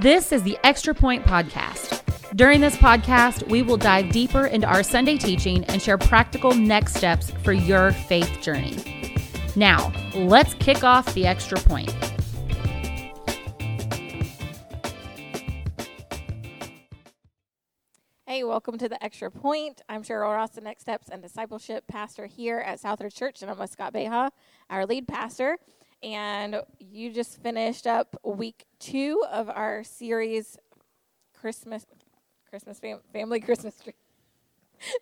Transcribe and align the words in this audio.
This 0.00 0.30
is 0.30 0.44
the 0.44 0.56
Extra 0.62 0.94
Point 0.94 1.24
Podcast. 1.24 2.04
During 2.36 2.60
this 2.60 2.76
podcast, 2.76 3.48
we 3.48 3.62
will 3.62 3.76
dive 3.76 4.12
deeper 4.12 4.46
into 4.46 4.64
our 4.64 4.84
Sunday 4.84 5.18
teaching 5.18 5.64
and 5.64 5.82
share 5.82 5.98
practical 5.98 6.54
next 6.54 6.94
steps 6.94 7.32
for 7.42 7.52
your 7.52 7.90
faith 7.90 8.40
journey. 8.40 8.76
Now, 9.56 9.92
let's 10.14 10.54
kick 10.54 10.84
off 10.84 11.12
the 11.14 11.26
Extra 11.26 11.58
Point. 11.58 11.90
Hey, 18.24 18.44
welcome 18.44 18.78
to 18.78 18.88
the 18.88 19.02
Extra 19.02 19.32
Point. 19.32 19.82
I'm 19.88 20.04
Cheryl 20.04 20.32
Ross, 20.32 20.50
the 20.50 20.60
Next 20.60 20.82
Steps 20.82 21.08
and 21.08 21.20
Discipleship 21.20 21.88
Pastor 21.88 22.26
here 22.26 22.60
at 22.60 22.80
Southridge 22.80 23.16
Church, 23.16 23.42
and 23.42 23.50
I'm 23.50 23.58
with 23.58 23.70
Scott 23.70 23.92
Beha, 23.92 24.30
our 24.70 24.86
lead 24.86 25.08
pastor. 25.08 25.58
And 26.02 26.62
you 26.78 27.12
just 27.12 27.42
finished 27.42 27.86
up 27.86 28.16
week 28.22 28.64
two 28.78 29.22
of 29.30 29.48
our 29.50 29.82
series, 29.82 30.56
Christmas, 31.34 31.86
Christmas 32.48 32.78
fam- 32.78 33.00
family 33.12 33.40
Christmas 33.40 33.74
tree. 33.82 33.94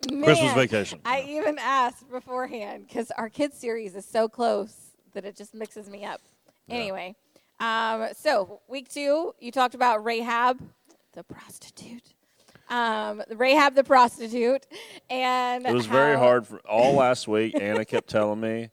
Christmas 0.24 0.55
vacation. 0.55 1.01
I 1.05 1.23
even 1.23 1.59
asked 1.59 2.11
beforehand 2.11 2.87
because 2.88 3.11
our 3.11 3.29
kids 3.29 3.59
series 3.59 3.95
is 3.95 4.07
so 4.07 4.29
close 4.29 4.74
that 5.12 5.24
it 5.24 5.37
just 5.37 5.55
mixes 5.55 5.88
me 5.91 6.05
up. 6.05 6.21
Anyway, 6.69 7.15
um, 7.60 8.09
so 8.16 8.60
week 8.69 8.88
two, 8.88 9.35
you 9.38 9.52
talked 9.52 9.74
about 9.74 10.05
Rahab, 10.05 10.60
the 11.13 11.23
prostitute. 11.23 12.15
Um, 12.69 13.23
Rahab 13.30 13.77
the 13.77 13.85
prostitute, 13.85 14.66
and 15.09 15.65
It 15.65 15.73
was 15.73 15.87
very 15.87 16.16
hard 16.16 16.47
for 16.47 16.59
all 16.69 16.95
last 16.95 17.29
week. 17.29 17.55
Anna 17.55 17.85
kept 17.85 18.09
telling 18.09 18.41
me 18.41 18.71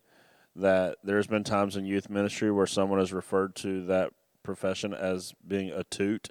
that 0.55 0.97
there's 1.03 1.27
been 1.27 1.43
times 1.43 1.75
in 1.75 1.85
youth 1.85 2.09
ministry 2.09 2.51
where 2.51 2.67
someone 2.67 2.99
has 2.99 3.11
referred 3.13 3.55
to 3.55 3.85
that 3.87 4.11
profession 4.43 4.93
as 4.93 5.33
being 5.47 5.71
a 5.71 5.83
toot, 5.85 6.29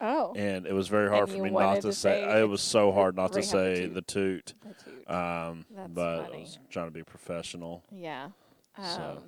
Oh, 0.00 0.32
and 0.34 0.66
it 0.66 0.72
was 0.72 0.88
very 0.88 1.08
hard 1.08 1.28
And 1.28 1.38
for 1.38 1.44
me 1.44 1.50
not 1.50 1.76
to, 1.76 1.80
to 1.82 1.92
say. 1.92 2.22
say 2.24 2.40
It 2.40 2.48
was 2.48 2.60
so 2.60 2.90
hard 2.90 3.14
not 3.14 3.32
to 3.34 3.42
say 3.42 3.82
toot. 3.82 3.94
the 3.94 4.02
toot. 4.02 4.54
the 4.66 4.74
toot. 4.90 5.10
Um, 5.10 5.64
That's 5.74 5.92
but 5.92 6.32
I 6.34 6.38
was 6.38 6.58
trying 6.70 6.86
to 6.86 6.90
be 6.92 7.04
professional. 7.04 7.84
yeah. 7.92 8.30
Um, 8.76 8.84
so. 8.84 9.22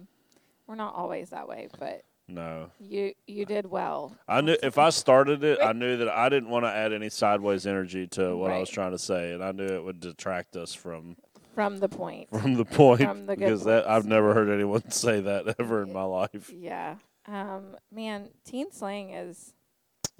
We're 0.66 0.74
not 0.74 0.94
always 0.94 1.28
that 1.30 1.46
way, 1.46 1.68
but 1.78 2.02
No, 2.26 2.70
you 2.80 3.12
you 3.26 3.44
did 3.44 3.66
well. 3.70 4.16
I 4.26 4.40
knew 4.40 4.56
if 4.62 4.78
I 4.78 4.88
started 4.90 5.44
it, 5.44 5.58
I 5.62 5.72
knew 5.72 5.96
that 5.98 6.08
I 6.08 6.28
didn't 6.30 6.48
want 6.48 6.64
to 6.64 6.70
add 6.70 6.92
any 6.94 7.10
sideways 7.10 7.66
energy 7.66 8.06
to 8.08 8.34
what 8.36 8.50
I 8.50 8.58
was 8.58 8.70
trying 8.70 8.92
to 8.92 8.98
say, 8.98 9.32
and 9.32 9.44
I 9.44 9.52
knew 9.52 9.66
it 9.66 9.84
would 9.84 10.00
detract 10.00 10.56
us 10.56 10.72
from 10.74 11.16
From 11.54 11.78
the 11.78 11.88
point. 11.88 12.28
from 12.30 12.54
the 12.54 12.64
point 12.64 13.02
From 13.02 13.26
the 13.26 13.36
because 13.36 13.64
that 13.64 13.88
I've 13.88 14.06
never 14.06 14.34
heard 14.34 14.50
anyone 14.50 14.90
say 14.90 15.20
that 15.20 15.54
ever 15.58 15.82
in 15.82 15.92
my 15.92 16.02
life. 16.04 16.50
Yeah. 16.54 16.96
Um, 17.26 17.76
man, 17.92 18.30
teen 18.44 18.70
slang 18.72 19.10
is 19.10 19.54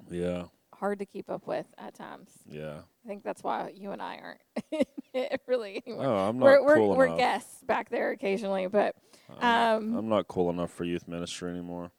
Yeah, 0.09 0.45
hard 0.73 0.99
to 0.99 1.05
keep 1.05 1.29
up 1.29 1.45
with 1.47 1.67
at 1.77 1.93
times. 1.93 2.31
yeah. 2.49 2.79
I 3.03 3.07
think 3.07 3.23
that's 3.23 3.43
why 3.43 3.71
you 3.75 3.91
and 3.91 4.01
I 4.01 4.17
aren't 4.17 4.41
it 5.13 5.41
really 5.45 5.83
anymore. 5.85 6.05
Oh, 6.07 6.17
I'm 6.29 6.39
not 6.39 6.45
we're 6.45 6.63
we're, 6.65 6.75
cool 6.77 6.95
we're 6.95 7.05
enough. 7.05 7.17
guests 7.19 7.63
back 7.63 7.89
there 7.89 8.09
occasionally, 8.11 8.65
but 8.67 8.95
I'm- 9.39 9.83
um, 9.93 9.95
I'm 9.97 10.09
not 10.09 10.27
cool 10.27 10.49
enough 10.49 10.71
for 10.71 10.83
youth 10.85 11.07
ministry 11.07 11.51
anymore. 11.51 11.91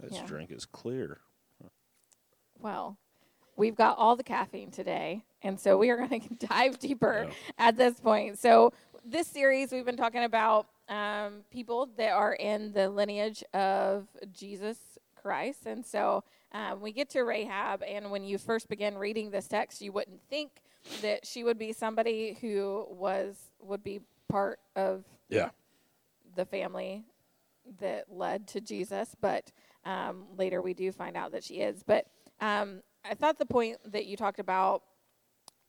This 0.00 0.12
Mm, 0.12 0.16
yeah. 0.16 0.26
drink 0.26 0.50
is 0.52 0.66
clear. 0.66 1.18
well, 2.58 2.98
we've 3.56 3.74
got 3.76 3.98
all 3.98 4.16
the 4.16 4.22
caffeine 4.24 4.70
today, 4.70 5.24
and 5.42 5.58
so 5.58 5.76
we 5.78 5.90
are 5.90 5.96
going 5.96 6.20
to 6.38 6.46
dive 6.46 6.78
deeper 6.78 7.26
Yeah. 7.28 7.34
at 7.58 7.76
this 7.76 7.98
point. 8.00 8.38
So 8.38 8.72
this 9.04 9.26
series, 9.26 9.72
we've 9.72 9.84
been 9.84 9.96
talking 9.96 10.24
about 10.24 10.66
um, 10.88 11.44
people 11.50 11.88
that 11.96 12.12
are 12.12 12.34
in 12.34 12.72
the 12.72 12.88
lineage 12.88 13.42
of 13.52 14.06
Jesus 14.32 14.78
Christ, 15.20 15.66
and 15.66 15.84
so 15.84 16.24
um, 16.52 16.80
we 16.80 16.92
get 16.92 17.10
to 17.10 17.22
Rahab, 17.22 17.82
and 17.82 18.10
when 18.10 18.24
you 18.24 18.38
first 18.38 18.68
begin 18.68 18.96
reading 18.98 19.30
this 19.30 19.48
text, 19.48 19.80
you 19.80 19.92
wouldn't 19.92 20.20
think 20.28 20.50
that 21.02 21.26
she 21.26 21.42
would 21.44 21.58
be 21.58 21.72
somebody 21.72 22.36
who 22.40 22.86
was 22.90 23.36
would 23.60 23.82
be 23.82 24.00
part 24.28 24.58
of 24.76 25.04
Yeah. 25.30 25.50
the 26.36 26.44
family 26.44 27.04
that 27.80 28.04
led 28.10 28.46
to 28.48 28.60
Jesus, 28.60 29.16
but 29.20 29.50
um, 29.86 30.24
later 30.36 30.60
we 30.60 30.74
do 30.74 30.92
find 30.92 31.16
out 31.16 31.32
that 31.32 31.42
she 31.44 31.54
is. 31.56 31.82
But 31.82 32.06
um, 32.40 32.82
I 33.04 33.14
thought 33.14 33.38
the 33.38 33.46
point 33.46 33.78
that 33.92 34.06
you 34.06 34.16
talked 34.16 34.38
about 34.40 34.82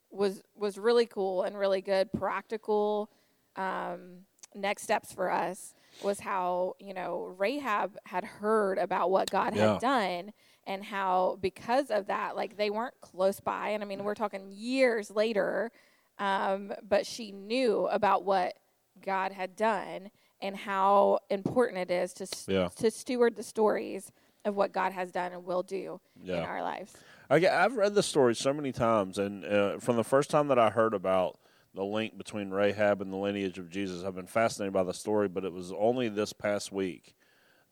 was 0.09 0.41
was 0.55 0.77
really 0.77 1.05
cool 1.05 1.43
and 1.43 1.57
really 1.57 1.81
good, 1.81 2.11
practical 2.13 3.09
um, 3.55 4.25
next 4.53 4.83
steps 4.83 5.11
for 5.11 5.29
us. 5.31 5.73
Was 6.03 6.19
how 6.19 6.75
you 6.79 6.93
know 6.93 7.33
Rahab 7.37 7.97
had 8.05 8.23
heard 8.23 8.77
about 8.77 9.11
what 9.11 9.29
God 9.29 9.55
Yeah. 9.55 9.73
had 9.73 9.81
done, 9.81 10.33
and 10.67 10.83
how 10.83 11.37
because 11.41 11.89
of 11.89 12.07
that, 12.07 12.35
like 12.35 12.57
they 12.57 12.69
weren't 12.69 12.99
close 13.01 13.39
by, 13.39 13.69
and 13.69 13.83
I 13.83 13.85
mean 13.85 14.03
we're 14.03 14.15
talking 14.15 14.47
years 14.51 15.09
later, 15.11 15.71
um, 16.19 16.73
but 16.87 17.05
she 17.05 17.31
knew 17.31 17.87
about 17.87 18.23
what 18.23 18.57
God 19.01 19.31
had 19.31 19.55
done 19.55 20.11
and 20.41 20.55
how 20.55 21.19
important 21.29 21.77
it 21.79 21.91
is 21.91 22.13
to 22.15 22.23
s- 22.23 22.45
Yeah. 22.47 22.67
to 22.75 22.91
steward 22.91 23.35
the 23.37 23.43
stories 23.43 24.11
of 24.43 24.55
what 24.55 24.71
God 24.73 24.91
has 24.91 25.11
done 25.11 25.31
and 25.31 25.45
will 25.45 25.63
do 25.63 25.99
in 26.23 26.29
our 26.45 26.61
lives. 26.61 26.93
I 27.29 27.35
I've 27.47 27.75
read 27.75 27.95
the 27.95 28.03
story 28.03 28.35
so 28.35 28.53
many 28.53 28.71
times, 28.71 29.17
and 29.17 29.45
uh, 29.45 29.77
from 29.79 29.95
the 29.95 30.03
first 30.03 30.29
time 30.29 30.47
that 30.49 30.59
I 30.59 30.69
heard 30.69 30.93
about 30.93 31.39
the 31.73 31.83
link 31.83 32.17
between 32.17 32.51
Rahab 32.51 33.01
and 33.01 33.11
the 33.11 33.17
lineage 33.17 33.57
of 33.57 33.69
Jesus, 33.69 34.03
I've 34.03 34.15
been 34.15 34.27
fascinated 34.27 34.73
by 34.73 34.83
the 34.83 34.93
story. 34.93 35.27
But 35.27 35.43
it 35.45 35.51
was 35.51 35.71
only 35.77 36.07
this 36.09 36.33
past 36.33 36.71
week 36.71 37.15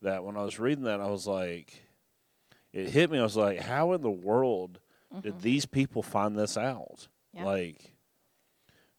that 0.02 0.24
when 0.24 0.36
I 0.36 0.42
was 0.42 0.58
reading 0.58 0.84
that, 0.84 1.00
I 1.00 1.08
was 1.08 1.26
like, 1.26 1.82
it 2.72 2.90
hit 2.90 3.10
me. 3.10 3.18
I 3.18 3.22
was 3.22 3.36
like, 3.36 3.60
how 3.60 3.92
in 3.92 4.02
the 4.02 4.10
world 4.10 4.80
did 5.22 5.40
these 5.40 5.64
people 5.64 6.02
find 6.02 6.36
this 6.36 6.56
out? 6.58 7.06
Yeah. 7.32 7.44
Like, 7.44 7.92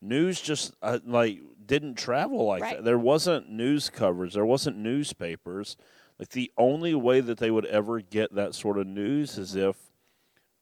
news 0.02 0.40
just 0.42 0.74
uh, 0.82 1.00
like 1.06 1.40
didn't 1.66 1.96
travel 1.96 2.46
like 2.46 2.62
Right. 2.64 2.76
that. 2.78 2.86
There 2.86 2.98
wasn't 2.98 3.50
news 3.50 3.90
coverage. 3.90 4.34
There 4.34 4.46
wasn't 4.46 4.78
newspapers. 4.78 5.78
Like 6.20 6.30
the 6.30 6.52
only 6.58 6.96
way 6.96 7.20
that 7.20 7.38
they 7.40 7.52
would 7.52 7.66
ever 7.66 8.00
get 8.00 8.34
that 8.36 8.56
sort 8.56 8.78
of 8.78 8.88
news 8.88 9.38
is 9.38 9.56
if 9.56 9.76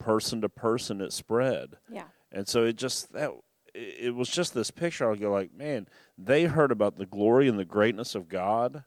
person 0.03 0.41
to 0.41 0.49
person 0.49 1.01
it 1.01 1.13
spread. 1.13 1.77
Yeah. 1.89 2.05
And 2.31 2.47
so 2.47 2.63
it 2.65 2.75
just 2.75 3.13
that 3.13 3.31
it 3.73 4.13
was 4.13 4.29
just 4.29 4.53
this 4.53 4.71
picture. 4.71 5.09
I'll 5.09 5.15
go 5.15 5.31
like, 5.31 5.53
man, 5.53 5.87
they 6.17 6.45
heard 6.45 6.71
about 6.71 6.97
the 6.97 7.05
glory 7.05 7.47
and 7.47 7.57
the 7.57 7.65
greatness 7.65 8.15
of 8.15 8.29
God 8.29 8.83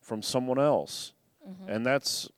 from 0.00 0.22
someone 0.22 0.58
else, 0.58 1.12
mm-hmm. 1.48 1.68
and 1.68 1.86
that's 1.86 2.28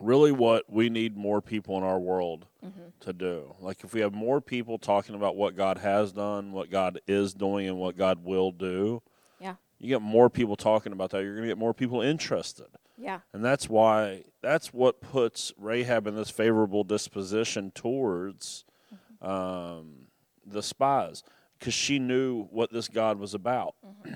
really 0.00 0.32
what 0.32 0.70
we 0.70 0.88
need 0.88 1.16
more 1.16 1.40
people 1.40 1.76
in 1.76 1.82
our 1.82 1.98
world 1.98 2.46
mm-hmm. 2.64 2.88
to 3.00 3.12
do. 3.12 3.54
Like 3.60 3.82
if 3.84 3.92
we 3.92 4.00
have 4.00 4.14
more 4.14 4.40
people 4.40 4.78
talking 4.78 5.14
about 5.14 5.36
what 5.36 5.56
God 5.56 5.78
has 5.78 6.12
done, 6.12 6.52
what 6.52 6.70
God 6.70 7.00
is 7.06 7.34
doing, 7.34 7.66
and 7.66 7.78
what 7.78 7.96
God 7.96 8.24
will 8.24 8.52
do, 8.52 9.02
Yeah. 9.40 9.54
you 9.78 9.88
get 9.88 10.02
more 10.02 10.30
people 10.30 10.56
talking 10.56 10.92
about 10.92 11.10
that. 11.10 11.22
You're 11.22 11.34
going 11.34 11.48
to 11.48 11.48
get 11.48 11.58
more 11.58 11.74
people 11.74 12.00
interested. 12.00 12.68
Yeah. 12.98 13.20
And 13.32 13.44
that's 13.44 13.68
why 13.68 14.24
that's 14.42 14.74
what 14.74 15.00
puts 15.00 15.52
Rahab 15.56 16.06
in 16.06 16.16
this 16.16 16.30
favorable 16.30 16.84
disposition 16.84 17.70
towards 17.70 18.64
um, 19.22 20.06
the 20.46 20.62
spies 20.62 21.22
because 21.58 21.74
she 21.74 21.98
knew 21.98 22.44
what 22.44 22.72
this 22.72 22.88
God 22.88 23.18
was 23.18 23.34
about. 23.34 23.74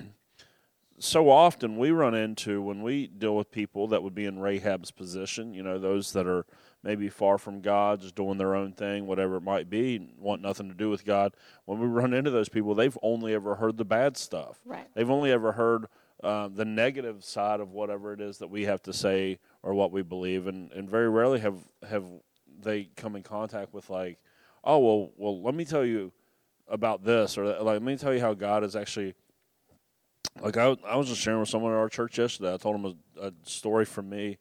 so 0.99 1.29
often 1.29 1.77
we 1.77 1.91
run 1.91 2.13
into 2.13 2.61
when 2.61 2.81
we 2.81 3.07
deal 3.07 3.35
with 3.35 3.51
people 3.51 3.87
that 3.87 4.03
would 4.03 4.15
be 4.15 4.25
in 4.25 4.39
Rahab's 4.39 4.91
position, 4.91 5.53
you 5.53 5.63
know, 5.63 5.79
those 5.79 6.13
that 6.13 6.27
are 6.27 6.45
maybe 6.83 7.09
far 7.09 7.37
from 7.37 7.61
God, 7.61 8.01
just 8.01 8.15
doing 8.15 8.37
their 8.37 8.55
own 8.55 8.73
thing, 8.73 9.07
whatever 9.07 9.37
it 9.37 9.43
might 9.43 9.69
be, 9.69 10.09
want 10.17 10.41
nothing 10.41 10.67
to 10.67 10.73
do 10.73 10.89
with 10.89 11.05
God. 11.05 11.33
When 11.65 11.79
we 11.79 11.87
run 11.87 12.13
into 12.13 12.31
those 12.31 12.49
people, 12.49 12.75
they've 12.75 12.97
only 13.01 13.33
ever 13.33 13.55
heard 13.55 13.77
the 13.77 13.85
bad 13.85 14.17
stuff. 14.17 14.59
Right. 14.65 14.87
They've 14.93 15.09
only 15.09 15.31
ever 15.31 15.53
heard 15.53 15.87
um, 16.23 16.55
the 16.55 16.65
negative 16.65 17.23
side 17.23 17.59
of 17.59 17.71
whatever 17.71 18.13
it 18.13 18.21
is 18.21 18.37
that 18.37 18.49
we 18.49 18.63
have 18.63 18.81
to 18.83 18.93
say 18.93 19.39
or 19.61 19.73
what 19.73 19.91
we 19.91 20.01
believe, 20.01 20.47
and, 20.47 20.71
and 20.71 20.89
very 20.89 21.09
rarely 21.09 21.39
have 21.39 21.57
have 21.87 22.05
they 22.61 22.89
come 22.95 23.15
in 23.15 23.23
contact 23.23 23.73
with 23.73 23.89
like, 23.89 24.19
oh 24.63 24.79
well, 24.79 25.11
well 25.17 25.41
let 25.41 25.53
me 25.53 25.65
tell 25.65 25.85
you 25.85 26.11
about 26.67 27.03
this, 27.03 27.37
or 27.37 27.45
like 27.45 27.65
let 27.65 27.83
me 27.83 27.97
tell 27.97 28.13
you 28.13 28.21
how 28.21 28.33
God 28.33 28.63
is 28.63 28.75
actually. 28.75 29.13
Like 30.41 30.57
I, 30.57 30.75
I 30.87 30.95
was 30.95 31.09
just 31.09 31.21
sharing 31.21 31.41
with 31.41 31.49
someone 31.49 31.73
at 31.73 31.77
our 31.77 31.89
church 31.89 32.17
yesterday. 32.17 32.53
I 32.53 32.57
told 32.57 32.75
them 32.75 32.97
a, 33.17 33.27
a 33.27 33.33
story 33.43 33.85
from 33.85 34.09
me 34.09 34.39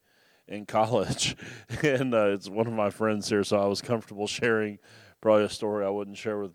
in 0.49 0.65
college, 0.67 1.37
and 1.83 2.15
uh, 2.15 2.29
it's 2.29 2.49
one 2.49 2.67
of 2.67 2.73
my 2.73 2.91
friends 2.91 3.29
here, 3.29 3.45
so 3.45 3.59
I 3.59 3.67
was 3.67 3.83
comfortable 3.83 4.27
sharing 4.27 4.79
probably 5.21 5.45
a 5.45 5.51
story 5.51 5.85
I 5.85 5.91
wouldn't 5.91 6.17
share 6.17 6.39
with 6.39 6.53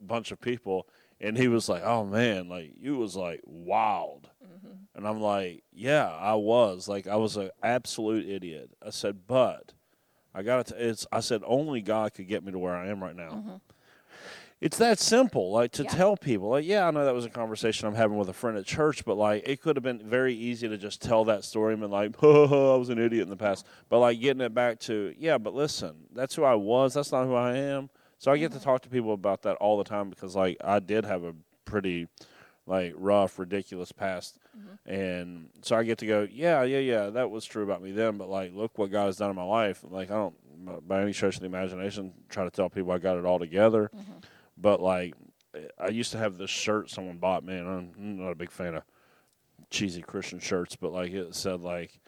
a 0.00 0.04
bunch 0.04 0.32
of 0.32 0.40
people. 0.40 0.86
And 1.20 1.36
he 1.36 1.46
was 1.46 1.68
like, 1.68 1.82
"Oh 1.84 2.04
man, 2.04 2.48
like 2.48 2.72
you 2.80 2.96
was 2.96 3.14
like 3.14 3.40
wild," 3.44 4.28
Mm-hmm. 4.64 4.96
and 4.96 5.08
I'm 5.08 5.20
like, 5.20 5.64
"Yeah, 5.72 6.08
I 6.08 6.34
was. 6.34 6.88
Like 6.88 7.06
I 7.06 7.16
was 7.16 7.36
an 7.36 7.50
absolute 7.62 8.28
idiot." 8.28 8.70
I 8.84 8.90
said, 8.90 9.26
"But 9.26 9.72
I 10.34 10.42
got 10.42 10.66
to. 10.66 10.88
It's. 10.88 11.06
I 11.10 11.20
said 11.20 11.42
only 11.46 11.80
God 11.82 12.14
could 12.14 12.28
get 12.28 12.44
me 12.44 12.52
to 12.52 12.58
where 12.58 12.74
I 12.76 12.88
am 12.88 13.02
right 13.02 13.16
now." 13.16 13.30
Mm-hmm. 13.30 13.54
it's 14.60 14.78
that 14.78 15.00
simple. 15.00 15.50
Like 15.50 15.72
to 15.72 15.82
Yeah. 15.82 15.90
tell 15.90 16.16
people, 16.16 16.50
like, 16.50 16.64
yeah, 16.64 16.86
I 16.86 16.92
know 16.92 17.04
that 17.04 17.14
was 17.14 17.24
a 17.24 17.30
conversation 17.30 17.88
I'm 17.88 17.96
having 17.96 18.16
with 18.16 18.28
a 18.28 18.32
friend 18.32 18.56
at 18.56 18.64
church, 18.64 19.04
but 19.04 19.16
like, 19.16 19.42
it 19.48 19.60
could 19.60 19.74
have 19.74 19.82
been 19.82 19.98
very 19.98 20.34
easy 20.34 20.68
to 20.68 20.78
just 20.78 21.02
tell 21.02 21.24
that 21.24 21.42
story 21.42 21.72
and 21.72 21.82
been 21.82 21.90
like, 21.90 22.14
oh, 22.22 22.74
I 22.74 22.76
was 22.78 22.88
an 22.88 22.98
idiot 22.98 23.24
in 23.24 23.28
the 23.30 23.36
past. 23.36 23.66
But 23.88 23.98
like 23.98 24.20
getting 24.20 24.40
it 24.40 24.54
back 24.54 24.78
to, 24.80 25.12
yeah, 25.18 25.36
but 25.38 25.52
listen, 25.54 26.06
that's 26.14 26.36
who 26.36 26.44
I 26.44 26.54
was. 26.54 26.94
That's 26.94 27.10
not 27.10 27.26
who 27.26 27.34
I 27.34 27.56
am. 27.56 27.90
So 28.18 28.30
I 28.30 28.36
get 28.36 28.52
to 28.52 28.58
mm-hmm. 28.58 28.64
talk 28.64 28.82
to 28.82 28.88
people 28.88 29.14
about 29.14 29.42
that 29.42 29.56
all 29.56 29.78
the 29.78 29.82
time 29.84 30.08
because 30.08 30.36
like 30.36 30.56
I 30.62 30.78
did 30.78 31.04
have 31.04 31.24
a 31.24 31.34
pretty 31.64 32.06
like 32.66 32.94
rough, 32.96 33.38
ridiculous 33.38 33.92
past, 33.92 34.38
mm-hmm. 34.56 34.90
and 34.90 35.48
so 35.62 35.76
I 35.76 35.82
get 35.82 35.98
to 35.98 36.06
go, 36.06 36.28
yeah, 36.30 36.62
yeah, 36.62 36.78
yeah, 36.78 37.10
that 37.10 37.30
was 37.30 37.44
true 37.44 37.62
about 37.62 37.82
me 37.82 37.92
then. 37.92 38.18
But 38.18 38.28
like, 38.28 38.54
look 38.54 38.78
what 38.78 38.90
God 38.90 39.06
has 39.06 39.16
done 39.16 39.30
in 39.30 39.36
my 39.36 39.44
life. 39.44 39.84
Like 39.88 40.10
I 40.10 40.14
don't, 40.14 40.88
by 40.88 41.02
any 41.02 41.12
stretch 41.12 41.34
of 41.36 41.40
the 41.40 41.46
imagination, 41.46 42.12
try 42.28 42.44
to 42.44 42.50
tell 42.50 42.70
people 42.70 42.92
I 42.92 42.98
got 42.98 43.18
it 43.18 43.24
all 43.24 43.38
together. 43.38 43.90
Mm-hmm. 43.94 44.18
But 44.56 44.80
like, 44.80 45.14
I 45.78 45.88
used 45.88 46.12
to 46.12 46.18
have 46.18 46.38
this 46.38 46.50
shirt 46.50 46.90
someone 46.90 47.18
bought 47.18 47.44
me, 47.44 47.56
and 47.56 47.68
I'm 47.68 48.18
not 48.18 48.30
a 48.30 48.36
big 48.36 48.50
fan 48.50 48.74
of 48.74 48.84
cheesy 49.70 50.02
Christian 50.02 50.38
shirts, 50.38 50.76
but 50.76 50.92
like 50.92 51.12
it 51.12 51.34
said 51.34 51.60
like. 51.60 51.98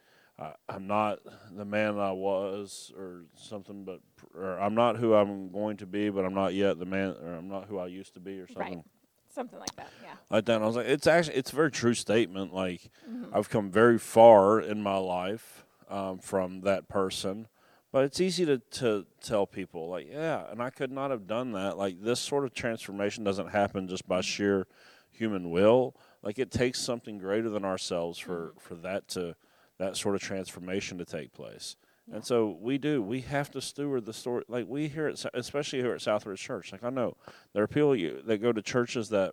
I'm 0.69 0.89
not 0.89 1.21
the 1.53 1.65
man 1.65 1.97
I 1.97 2.11
was, 2.11 2.93
or 2.99 3.23
something, 3.37 3.85
but 3.85 4.01
or 4.37 4.59
I'm 4.59 4.75
not 4.75 4.97
who 4.97 5.15
I'm 5.15 5.53
going 5.53 5.77
to 5.77 5.87
be, 5.87 6.11
but 6.11 6.25
I'm 6.25 6.35
not 6.35 6.55
yet 6.55 6.77
the 6.81 6.85
man, 6.85 7.15
or 7.23 7.35
I'm 7.35 7.47
not 7.49 7.67
who 7.67 7.79
I 7.79 7.87
used 7.87 8.15
to 8.15 8.21
be, 8.21 8.41
or 8.41 8.49
something 8.49 8.79
Right. 8.79 8.85
Something 9.35 9.59
like 9.59 9.75
that. 9.77 9.89
Yeah. 10.03 10.15
like 10.31 10.45
that. 10.47 10.55
And 10.57 10.65
I 10.65 10.67
was 10.67 10.77
like, 10.77 10.87
it's 10.87 11.07
actually 11.07 11.37
it's 11.37 11.53
a 11.53 11.57
very 11.57 11.71
true 11.71 11.95
statement. 11.95 12.55
Like 12.55 12.91
Mm-hmm. 13.11 13.37
I've 13.37 13.51
come 13.51 13.71
very 13.71 13.99
far 13.99 14.61
in 14.61 14.83
my 14.83 14.97
life 14.97 15.65
um, 15.91 16.19
from 16.19 16.63
that 16.63 16.89
person, 16.89 17.49
but 17.93 18.05
it's 18.05 18.21
easy 18.21 18.47
to 18.47 18.59
to 18.59 19.07
tell 19.21 19.47
people 19.47 19.89
like, 19.89 20.07
yeah, 20.11 20.51
and 20.51 20.63
I 20.63 20.71
could 20.71 20.91
not 20.93 21.11
have 21.11 21.27
done 21.27 21.53
that. 21.53 21.77
Like 21.77 22.01
this 22.03 22.21
sort 22.21 22.45
of 22.45 22.55
transformation 22.55 23.25
doesn't 23.25 23.49
happen 23.49 23.89
just 23.89 24.07
by 24.09 24.21
sheer 24.21 24.67
human 25.11 25.51
will. 25.51 25.95
Like 26.23 26.39
it 26.39 26.51
takes 26.51 26.81
something 26.81 27.19
greater 27.19 27.51
than 27.51 27.65
ourselves 27.65 28.19
for 28.19 28.35
Mm-hmm. 28.49 28.59
for 28.61 28.75
that 28.77 29.09
to 29.09 29.35
that 29.79 29.97
sort 29.97 30.15
of 30.15 30.21
transformation 30.23 30.99
to 30.99 31.05
take 31.05 31.33
place. 31.33 31.77
And 32.13 32.25
so 32.25 32.57
we 32.61 32.79
do. 32.79 33.03
We 33.03 33.23
have 33.23 33.51
to 33.53 33.61
steward 33.61 34.05
the 34.05 34.13
story. 34.13 34.45
Like 34.49 34.67
we 34.69 34.89
here 34.89 35.09
at, 35.09 35.25
especially 35.33 35.81
here 35.81 35.95
at 35.95 36.01
Southridge 36.01 36.39
Church. 36.39 36.71
Like 36.71 36.85
I 36.85 36.91
know 36.91 37.17
there 37.53 37.63
are 37.63 37.69
people 37.69 37.97
you, 37.97 38.23
that 38.27 38.39
go 38.39 38.53
to 38.53 38.61
churches 38.61 39.09
that 39.09 39.33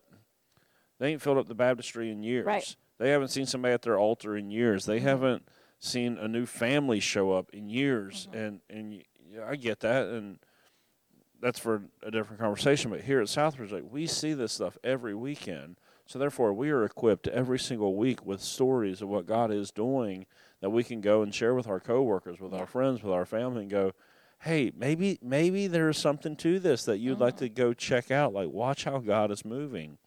they 1.00 1.12
ain't 1.12 1.22
filled 1.22 1.38
up 1.38 1.48
the 1.48 1.56
baptistry 1.56 2.12
in 2.12 2.24
years. 2.24 2.46
Right. 2.46 2.76
They 2.98 3.10
haven't 3.10 3.30
seen 3.30 3.46
somebody 3.46 3.74
at 3.74 3.82
their 3.82 3.98
altar 3.98 4.38
in 4.38 4.52
years. 4.52 4.86
They 4.86 4.98
mm-hmm. 4.98 5.08
haven't 5.08 5.48
seen 5.80 6.18
a 6.18 6.28
new 6.28 6.46
family 6.46 7.00
show 7.00 7.32
up 7.32 7.50
in 7.52 7.70
years. 7.70 8.28
Mm-hmm. 8.28 8.40
And 8.40 8.62
and 8.70 9.04
yeah, 9.34 9.46
I 9.50 9.56
get 9.56 9.82
that, 9.82 10.08
and 10.08 10.40
that's 11.42 11.60
for 11.60 11.84
a 12.04 12.12
different 12.12 12.40
conversation. 12.40 12.92
But 12.92 13.02
here 13.02 13.20
at 13.20 13.28
Southridge, 13.28 13.72
like 13.72 13.86
we 13.90 14.08
see 14.08 14.34
this 14.34 14.54
stuff 14.54 14.78
every 14.84 15.16
weekend. 15.16 15.78
So 16.12 16.19
therefore, 16.19 16.52
we 16.52 16.72
are 16.72 16.84
equipped 16.84 17.30
every 17.30 17.58
single 17.58 17.96
week 17.96 18.25
with 18.25 18.42
stories 18.42 19.02
of 19.02 19.08
what 19.08 19.25
God 19.25 19.50
is 19.50 19.72
doing 19.72 20.25
that 20.60 20.69
we 20.69 20.84
can 20.84 21.00
go 21.00 21.22
and 21.22 21.34
share 21.34 21.56
with 21.56 21.68
our 21.68 21.80
coworkers, 21.80 22.42
with 22.42 22.52
Yeah. 22.52 22.60
our 22.60 22.66
friends, 22.66 23.02
with 23.02 23.13
our 23.13 23.25
family, 23.25 23.62
and 23.62 23.72
go, 23.72 23.94
"Hey, 24.42 24.74
maybe 24.75 25.19
maybe 25.22 25.68
there's 25.68 25.98
something 25.98 26.36
to 26.36 26.60
this 26.60 26.84
that 26.84 26.98
you'd 26.98 27.22
like 27.22 27.36
mm-hmm. 27.36 27.46
to 27.46 27.50
go 27.50 27.74
check 27.74 28.12
out. 28.12 28.34
Like, 28.34 28.50
watch 28.50 28.84
how 28.84 28.98
God 28.98 29.31
is 29.31 29.46
moving." 29.46 30.00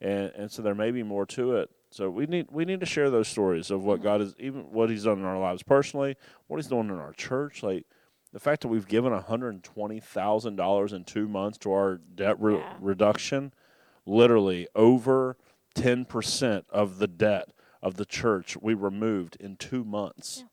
and 0.00 0.32
and 0.34 0.50
so 0.50 0.60
there 0.60 0.74
may 0.74 0.90
be 0.90 1.04
more 1.04 1.24
to 1.24 1.54
it. 1.54 1.70
So 1.90 2.10
we 2.10 2.26
need 2.26 2.48
we 2.50 2.64
need 2.64 2.80
to 2.80 2.86
share 2.86 3.08
those 3.08 3.28
stories 3.28 3.70
of 3.70 3.84
what 3.84 4.02
God 4.02 4.20
mm-hmm. 4.20 4.30
is 4.30 4.34
even 4.40 4.72
what 4.72 4.90
He's 4.90 5.04
done 5.04 5.20
in 5.20 5.24
our 5.24 5.38
lives 5.38 5.62
personally, 5.62 6.16
what 6.48 6.56
He's 6.56 6.66
doing 6.66 6.88
in 6.88 6.98
our 6.98 7.12
church, 7.12 7.62
like 7.62 7.86
the 8.32 8.40
fact 8.40 8.62
that 8.62 8.68
we've 8.68 8.88
given 8.88 9.12
one 9.12 9.22
hundred 9.22 9.50
and 9.50 9.62
twenty 9.62 10.00
thousand 10.00 10.56
dollars 10.56 10.92
in 10.92 11.04
two 11.04 11.28
months 11.28 11.58
to 11.58 11.72
our 11.72 12.00
debt 12.16 12.40
re- 12.40 12.56
Yeah. 12.56 12.74
reduction, 12.80 13.52
literally 14.04 14.66
over 14.74 15.36
ten 15.74 16.04
percent 16.04 16.66
of 16.70 16.98
the 16.98 17.06
debt 17.06 17.48
of 17.82 17.96
the 17.96 18.04
church 18.06 18.56
we 18.60 18.72
removed 18.74 19.36
in 19.40 19.56
two 19.56 19.84
months. 19.84 20.44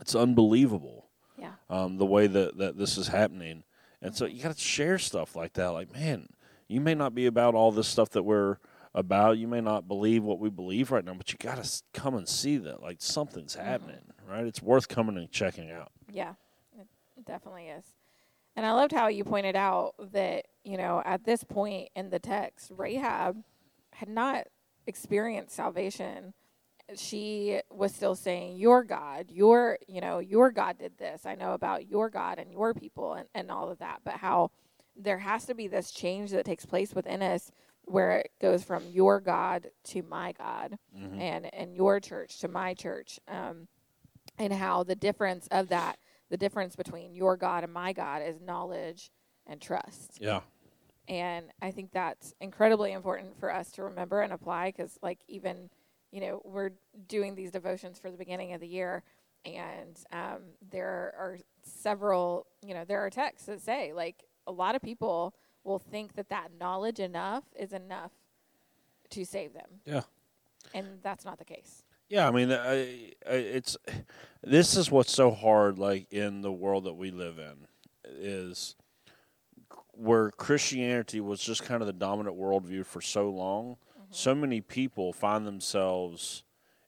It's 0.00 0.14
unbelievable 0.14 1.06
Yeah. 1.38 1.52
um, 1.70 1.96
the 1.98 2.06
way 2.06 2.26
that, 2.26 2.58
that 2.58 2.76
this 2.78 2.96
is 2.98 3.08
happening. 3.08 3.64
And 4.00 4.14
so 4.16 4.26
you 4.26 4.42
got 4.42 4.54
to 4.54 4.60
share 4.60 4.98
stuff 4.98 5.34
like 5.36 5.52
that. 5.54 5.68
Like, 5.68 5.92
man, 5.92 6.28
you 6.68 6.80
may 6.80 6.94
not 6.94 7.14
be 7.14 7.26
about 7.26 7.54
all 7.54 7.72
this 7.72 7.88
stuff 7.88 8.10
that 8.10 8.22
we're 8.22 8.56
about. 8.94 9.38
You 9.38 9.48
may 9.48 9.60
not 9.60 9.86
believe 9.88 10.24
what 10.24 10.38
we 10.38 10.50
believe 10.50 10.90
right 10.90 11.04
now, 11.04 11.14
but 11.14 11.30
you 11.32 11.38
got 11.38 11.62
to 11.62 11.82
come 11.94 12.14
and 12.14 12.28
see 12.28 12.56
that. 12.58 12.82
Like, 12.82 12.96
something's 13.00 13.54
happening, 13.54 14.00
right? 14.28 14.44
It's 14.44 14.60
worth 14.62 14.88
coming 14.88 15.16
and 15.16 15.30
checking 15.30 15.70
out. 15.70 15.92
Yeah, 16.10 16.34
it 16.78 16.86
definitely 17.26 17.68
is. 17.68 17.84
And 18.56 18.66
I 18.66 18.72
loved 18.72 18.92
how 18.92 19.08
you 19.08 19.24
pointed 19.24 19.56
out 19.56 19.94
that, 20.12 20.46
you 20.64 20.76
know, 20.76 21.00
at 21.06 21.24
this 21.24 21.44
point 21.44 21.88
in 21.96 22.10
the 22.10 22.18
text, 22.18 22.70
Rahab 22.76 23.42
had 23.92 24.08
not 24.08 24.46
experienced 24.86 25.54
salvation. 25.54 26.34
She 26.94 27.60
was 27.70 27.94
still 27.94 28.14
saying, 28.14 28.56
Your 28.56 28.84
God, 28.84 29.30
your, 29.30 29.78
you 29.86 30.00
know, 30.00 30.18
your 30.18 30.50
God 30.50 30.78
did 30.78 30.98
this. 30.98 31.24
I 31.24 31.34
know 31.34 31.52
about 31.52 31.88
your 31.88 32.10
God 32.10 32.38
and 32.38 32.52
your 32.52 32.74
people 32.74 33.14
and, 33.14 33.28
and 33.34 33.50
all 33.50 33.70
of 33.70 33.78
that. 33.78 34.00
But 34.04 34.14
how 34.14 34.50
there 34.96 35.18
has 35.18 35.46
to 35.46 35.54
be 35.54 35.68
this 35.68 35.90
change 35.90 36.30
that 36.32 36.44
takes 36.44 36.66
place 36.66 36.94
within 36.94 37.22
us 37.22 37.50
where 37.84 38.18
it 38.18 38.30
goes 38.40 38.62
from 38.62 38.86
your 38.86 39.20
God 39.20 39.68
to 39.84 40.02
my 40.02 40.32
God 40.32 40.78
and, 41.20 41.52
and 41.54 41.74
your 41.74 41.98
church 42.00 42.38
to 42.40 42.48
my 42.48 42.74
church. 42.74 43.18
Um, 43.26 43.68
and 44.38 44.52
how 44.52 44.82
the 44.82 44.94
difference 44.94 45.46
of 45.50 45.68
that, 45.68 45.98
the 46.30 46.36
difference 46.36 46.76
between 46.76 47.14
your 47.14 47.36
God 47.36 47.64
and 47.64 47.72
my 47.72 47.92
God 47.92 48.22
is 48.22 48.40
knowledge 48.40 49.10
and 49.46 49.60
trust. 49.60 50.18
Yeah. 50.20 50.40
And 51.12 51.52
I 51.60 51.70
think 51.72 51.92
that's 51.92 52.32
incredibly 52.40 52.92
important 52.92 53.38
for 53.38 53.54
us 53.54 53.70
to 53.72 53.82
remember 53.82 54.22
and 54.22 54.32
apply 54.32 54.70
because, 54.70 54.98
like, 55.02 55.18
even, 55.28 55.68
you 56.10 56.22
know, 56.22 56.40
we're 56.42 56.70
doing 57.06 57.34
these 57.34 57.50
devotions 57.50 57.98
for 57.98 58.10
the 58.10 58.16
beginning 58.16 58.54
of 58.54 58.62
the 58.62 58.66
year, 58.66 59.02
and 59.44 59.98
um, 60.10 60.38
there 60.70 61.14
are 61.18 61.38
several, 61.62 62.46
you 62.66 62.72
know, 62.72 62.86
there 62.86 63.00
are 63.00 63.10
texts 63.10 63.46
that 63.46 63.60
say, 63.60 63.92
like, 63.92 64.24
a 64.46 64.52
lot 64.52 64.74
of 64.74 64.80
people 64.80 65.34
will 65.64 65.78
think 65.78 66.14
that 66.14 66.30
that 66.30 66.48
knowledge 66.58 66.98
enough 66.98 67.44
is 67.58 67.74
enough 67.74 68.12
to 69.10 69.24
save 69.26 69.52
them. 69.52 69.68
Yeah. 69.84 70.02
And 70.72 70.86
that's 71.02 71.26
not 71.26 71.38
the 71.38 71.44
case. 71.44 71.82
Yeah, 72.08 72.26
I 72.26 72.30
mean, 72.30 72.50
I, 72.50 73.12
I, 73.28 73.34
it's 73.34 73.76
this 74.42 74.76
is 74.76 74.90
what's 74.90 75.12
so 75.12 75.30
hard, 75.30 75.78
like 75.78 76.10
in 76.10 76.40
the 76.40 76.52
world 76.52 76.84
that 76.84 76.94
we 76.94 77.10
live 77.10 77.38
in, 77.38 77.66
is 78.04 78.76
where 79.92 80.30
Christianity 80.30 81.20
was 81.20 81.40
just 81.40 81.64
kind 81.64 81.82
of 81.82 81.86
the 81.86 81.92
dominant 81.92 82.38
worldview 82.38 82.84
for 82.86 83.00
so 83.00 83.28
long. 83.28 83.76
Mm-hmm. 83.98 84.02
So 84.10 84.34
many 84.34 84.60
people 84.60 85.12
find 85.12 85.46
themselves 85.46 86.44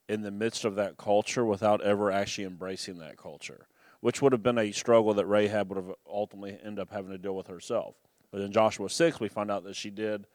in 0.07 0.21
the 0.21 0.31
midst 0.31 0.65
of 0.65 0.75
that 0.75 0.97
culture 0.97 1.45
without 1.45 1.81
ever 1.81 2.11
actually 2.11 2.45
embracing 2.45 2.99
that 2.99 3.17
culture, 3.17 3.67
which 4.01 4.21
would 4.21 4.31
have 4.31 4.43
been 4.43 4.57
a 4.57 4.71
struggle 4.71 5.13
that 5.13 5.25
Rahab 5.25 5.69
would 5.69 5.83
have 5.83 5.95
ultimately 6.07 6.57
ended 6.63 6.79
up 6.79 6.91
having 6.91 7.11
to 7.11 7.17
deal 7.17 7.35
with 7.35 7.47
herself. 7.47 7.95
But 8.31 8.41
in 8.41 8.51
Joshua 8.51 8.89
six, 8.89 9.19
we 9.19 9.29
find 9.29 9.49
out 9.49 9.63
that 9.63 9.75
she 9.75 9.89
did 9.89 10.27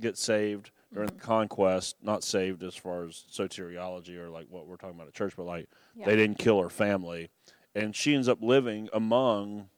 get 0.00 0.16
saved 0.16 0.70
during 0.92 1.08
the 1.08 1.14
mm-hmm. 1.14 1.24
conquest, 1.24 1.96
not 2.02 2.24
saved 2.24 2.62
as 2.62 2.74
far 2.74 3.04
as 3.04 3.24
soteriology 3.30 4.16
or 4.16 4.30
like 4.30 4.46
what 4.48 4.66
we're 4.66 4.76
talking 4.76 4.96
about 4.96 5.08
at 5.08 5.14
church, 5.14 5.34
but 5.36 5.46
like 5.46 5.68
Yeah. 5.94 6.06
they 6.06 6.16
didn't 6.16 6.38
kill 6.38 6.60
her 6.60 6.70
family. 6.70 7.30
And 7.74 7.94
she 7.94 8.14
ends 8.14 8.28
up 8.28 8.42
living 8.42 8.88
among 8.92 9.68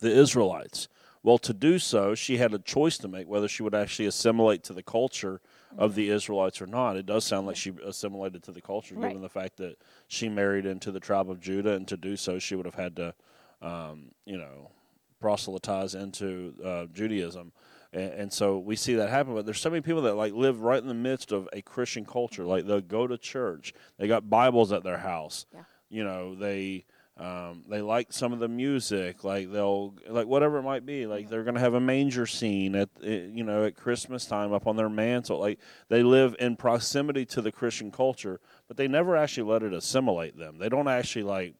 the 0.00 0.10
Israelites. 0.10 0.88
Well, 1.24 1.38
to 1.38 1.54
do 1.54 1.78
so, 1.78 2.14
she 2.14 2.36
had 2.36 2.52
a 2.52 2.58
choice 2.58 2.98
to 2.98 3.08
make 3.08 3.26
whether 3.26 3.48
she 3.48 3.62
would 3.62 3.74
actually 3.74 4.04
assimilate 4.06 4.62
to 4.64 4.74
the 4.74 4.82
culture 4.82 5.40
of 5.78 5.94
the 5.94 6.10
Israelites 6.10 6.60
or 6.60 6.66
not. 6.66 6.96
It 6.98 7.06
does 7.06 7.24
sound 7.24 7.46
like 7.46 7.56
she 7.56 7.72
assimilated 7.84 8.42
to 8.44 8.52
the 8.52 8.60
culture, 8.60 8.94
Right. 8.94 9.08
given 9.08 9.22
the 9.22 9.30
fact 9.30 9.56
that 9.56 9.76
she 10.06 10.28
married 10.28 10.66
into 10.66 10.92
the 10.92 11.00
tribe 11.00 11.30
of 11.30 11.40
Judah, 11.40 11.72
and 11.72 11.88
to 11.88 11.96
do 11.96 12.16
so, 12.16 12.38
she 12.38 12.54
would 12.54 12.66
have 12.66 12.74
had 12.74 12.94
to, 12.96 13.14
um, 13.62 14.10
you 14.26 14.36
know, 14.36 14.70
proselytize 15.18 15.94
into 15.94 16.54
uh, 16.62 16.84
Judaism. 16.92 17.52
And, 17.94 18.12
and 18.12 18.32
so 18.32 18.58
we 18.58 18.76
see 18.76 18.94
that 18.96 19.08
happen. 19.08 19.34
But 19.34 19.46
there's 19.46 19.60
so 19.60 19.70
many 19.70 19.80
people 19.80 20.02
that 20.02 20.16
like 20.16 20.34
live 20.34 20.60
right 20.60 20.80
in 20.82 20.88
the 20.88 20.92
midst 20.94 21.32
of 21.32 21.48
a 21.54 21.62
Christian 21.62 22.04
culture. 22.04 22.44
Like 22.44 22.66
they'll 22.66 22.82
go 22.82 23.06
to 23.06 23.16
church, 23.16 23.72
they 23.96 24.06
got 24.06 24.28
Bibles 24.28 24.72
at 24.72 24.84
their 24.84 24.98
house. 24.98 25.46
Yeah. 25.54 25.62
You 25.88 26.04
know, 26.04 26.34
they 26.34 26.84
um, 27.16 27.62
they 27.68 27.80
like 27.80 28.12
some 28.12 28.32
of 28.32 28.40
the 28.40 28.48
music. 28.48 29.22
Like 29.22 29.52
they'll 29.52 29.94
like 30.08 30.26
whatever 30.26 30.58
it 30.58 30.62
might 30.62 30.84
be. 30.84 31.06
Like 31.06 31.28
they're 31.28 31.44
gonna 31.44 31.60
have 31.60 31.74
a 31.74 31.80
manger 31.80 32.26
scene 32.26 32.74
at 32.74 32.88
uh, 33.02 33.08
you 33.08 33.44
know 33.44 33.64
at 33.64 33.76
Christmas 33.76 34.26
time 34.26 34.52
up 34.52 34.66
on 34.66 34.76
their 34.76 34.88
mantle. 34.88 35.38
Like 35.38 35.60
they 35.88 36.02
live 36.02 36.34
in 36.40 36.56
proximity 36.56 37.24
to 37.26 37.40
the 37.40 37.52
Christian 37.52 37.92
culture, 37.92 38.40
but 38.66 38.76
they 38.76 38.88
never 38.88 39.16
actually 39.16 39.48
let 39.48 39.62
it 39.62 39.72
assimilate 39.72 40.36
them. 40.36 40.58
They 40.58 40.68
don't 40.68 40.88
actually 40.88 41.22
like 41.22 41.54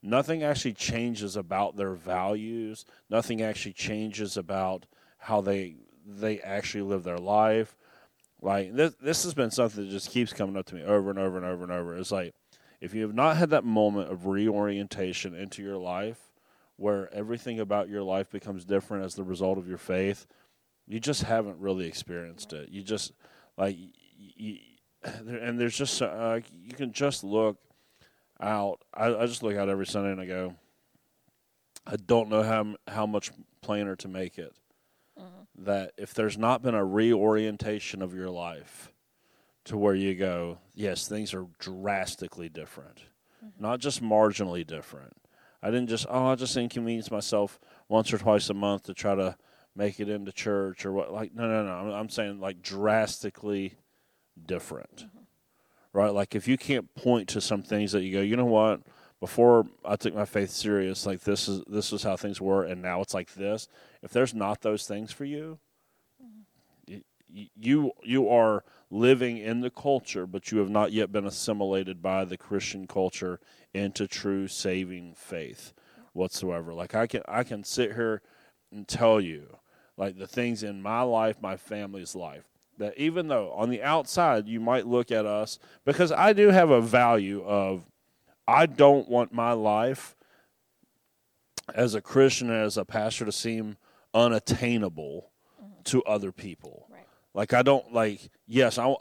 nothing 0.00 0.44
actually 0.44 0.74
changes 0.74 1.36
about 1.36 1.76
their 1.76 1.94
values. 1.94 2.84
Nothing 3.08 3.42
actually 3.42 3.72
changes 3.72 4.36
about 4.36 4.86
how 5.18 5.40
they 5.40 5.74
they 6.06 6.40
actually 6.40 6.82
live 6.82 7.02
their 7.02 7.18
life. 7.18 7.76
Like 8.40 8.74
this, 8.74 8.94
this 9.02 9.24
has 9.24 9.34
been 9.34 9.50
something 9.50 9.84
that 9.84 9.90
just 9.90 10.10
keeps 10.10 10.32
coming 10.32 10.56
up 10.56 10.66
to 10.66 10.76
me 10.76 10.84
over 10.84 11.10
and 11.10 11.18
over 11.18 11.36
and 11.36 11.44
over 11.44 11.64
and 11.64 11.72
over. 11.72 11.96
It's 11.96 12.12
like 12.12 12.32
if 12.80 12.94
you 12.94 13.02
have 13.02 13.14
not 13.14 13.36
had 13.36 13.50
that 13.50 13.64
moment 13.64 14.10
of 14.10 14.26
reorientation 14.26 15.34
into 15.34 15.62
your 15.62 15.76
life, 15.76 16.18
where 16.76 17.12
everything 17.12 17.60
about 17.60 17.90
your 17.90 18.02
life 18.02 18.30
becomes 18.30 18.64
different 18.64 19.04
as 19.04 19.14
the 19.14 19.22
result 19.22 19.58
of 19.58 19.68
your 19.68 19.78
faith, 19.78 20.26
you 20.86 20.98
just 20.98 21.22
haven't 21.24 21.58
really 21.60 21.86
experienced 21.86 22.52
it. 22.52 22.70
You 22.70 22.82
just 22.82 23.12
like 23.56 23.76
you, 24.16 24.58
and 25.02 25.60
there's 25.60 25.76
just 25.76 26.00
uh, 26.00 26.40
you 26.62 26.72
can 26.72 26.92
just 26.92 27.22
look 27.22 27.58
out. 28.40 28.82
I, 28.94 29.14
I 29.14 29.26
just 29.26 29.42
look 29.42 29.56
out 29.56 29.68
every 29.68 29.86
Sunday 29.86 30.12
and 30.12 30.20
I 30.20 30.26
go, 30.26 30.54
I 31.86 31.96
don't 31.96 32.30
know 32.30 32.42
how 32.42 32.76
how 32.88 33.06
much 33.06 33.30
plainer 33.60 33.94
to 33.96 34.08
make 34.08 34.38
it. 34.38 34.54
Mm-hmm. 35.18 35.64
That 35.64 35.92
if 35.98 36.14
there's 36.14 36.38
not 36.38 36.62
been 36.62 36.74
a 36.74 36.84
reorientation 36.84 38.00
of 38.00 38.14
your 38.14 38.30
life 38.30 38.89
to 39.70 39.78
where 39.78 39.94
you 39.94 40.16
go, 40.16 40.58
yes, 40.74 41.06
things 41.06 41.32
are 41.32 41.46
drastically 41.60 42.48
different, 42.48 43.04
mm-hmm. 43.38 43.62
not 43.62 43.78
just 43.78 44.02
marginally 44.02 44.66
different. 44.66 45.16
I 45.62 45.70
didn't 45.70 45.88
just 45.88 46.06
oh 46.10 46.26
I 46.26 46.34
just 46.34 46.56
inconvenience 46.56 47.08
myself 47.08 47.60
once 47.88 48.12
or 48.12 48.18
twice 48.18 48.50
a 48.50 48.54
month 48.54 48.84
to 48.84 48.94
try 48.94 49.14
to 49.14 49.36
make 49.76 50.00
it 50.00 50.08
into 50.08 50.32
church 50.32 50.84
or 50.84 50.90
what 50.90 51.12
like 51.12 51.36
no 51.36 51.46
no 51.46 51.64
no 51.64 51.70
I'm, 51.70 51.90
I'm 51.92 52.08
saying 52.08 52.40
like 52.40 52.62
drastically 52.62 53.74
different. 54.44 55.06
Mm-hmm. 55.06 55.18
Right? 55.92 56.12
Like 56.12 56.34
if 56.34 56.48
you 56.48 56.58
can't 56.58 56.92
point 56.96 57.28
to 57.28 57.40
some 57.40 57.62
things 57.62 57.92
that 57.92 58.02
you 58.02 58.12
go, 58.12 58.22
you 58.22 58.36
know 58.36 58.46
what? 58.46 58.80
Before 59.20 59.66
I 59.84 59.94
took 59.94 60.16
my 60.16 60.24
faith 60.24 60.50
serious, 60.50 61.06
like 61.06 61.20
this 61.20 61.46
is 61.46 61.62
this 61.68 61.92
is 61.92 62.02
how 62.02 62.16
things 62.16 62.40
were 62.40 62.64
and 62.64 62.82
now 62.82 63.02
it's 63.02 63.14
like 63.14 63.34
this. 63.34 63.68
If 64.02 64.10
there's 64.10 64.34
not 64.34 64.62
those 64.62 64.84
things 64.88 65.12
for 65.12 65.24
you, 65.24 65.60
mm-hmm. 66.20 66.40
You 67.56 67.92
you 68.02 68.28
are 68.28 68.64
living 68.90 69.38
in 69.38 69.60
the 69.60 69.70
culture, 69.70 70.26
but 70.26 70.50
you 70.50 70.58
have 70.58 70.70
not 70.70 70.92
yet 70.92 71.12
been 71.12 71.26
assimilated 71.26 72.02
by 72.02 72.24
the 72.24 72.36
Christian 72.36 72.86
culture 72.86 73.40
into 73.72 74.06
true 74.06 74.48
saving 74.48 75.14
faith 75.14 75.72
whatsoever. 76.12 76.74
Like 76.74 76.94
I 76.94 77.06
can 77.06 77.22
I 77.28 77.44
can 77.44 77.64
sit 77.64 77.94
here 77.94 78.22
and 78.72 78.86
tell 78.86 79.20
you 79.20 79.58
like 79.96 80.18
the 80.18 80.26
things 80.26 80.62
in 80.62 80.82
my 80.82 81.02
life, 81.02 81.40
my 81.40 81.56
family's 81.56 82.14
life 82.14 82.44
that 82.80 82.96
even 82.96 83.28
though 83.28 83.52
on 83.52 83.70
the 83.70 83.82
outside 83.82 84.48
you 84.48 84.58
might 84.58 84.86
look 84.86 85.12
at 85.12 85.26
us 85.26 85.58
because 85.84 86.10
I 86.10 86.32
do 86.32 86.48
have 86.48 86.70
a 86.70 86.80
value 86.80 87.44
of 87.44 87.84
I 88.48 88.66
don't 88.66 89.08
want 89.08 89.32
my 89.32 89.52
life 89.52 90.16
as 91.72 91.94
a 91.94 92.00
Christian 92.00 92.50
as 92.50 92.76
a 92.76 92.84
pastor 92.84 93.24
to 93.24 93.32
seem 93.32 93.76
unattainable 94.12 95.30
to 95.84 96.02
other 96.02 96.32
people. 96.32 96.88
Like 97.34 97.52
I 97.52 97.62
don't 97.62 97.92
like 97.92 98.30
yes, 98.46 98.78
I 98.78 98.94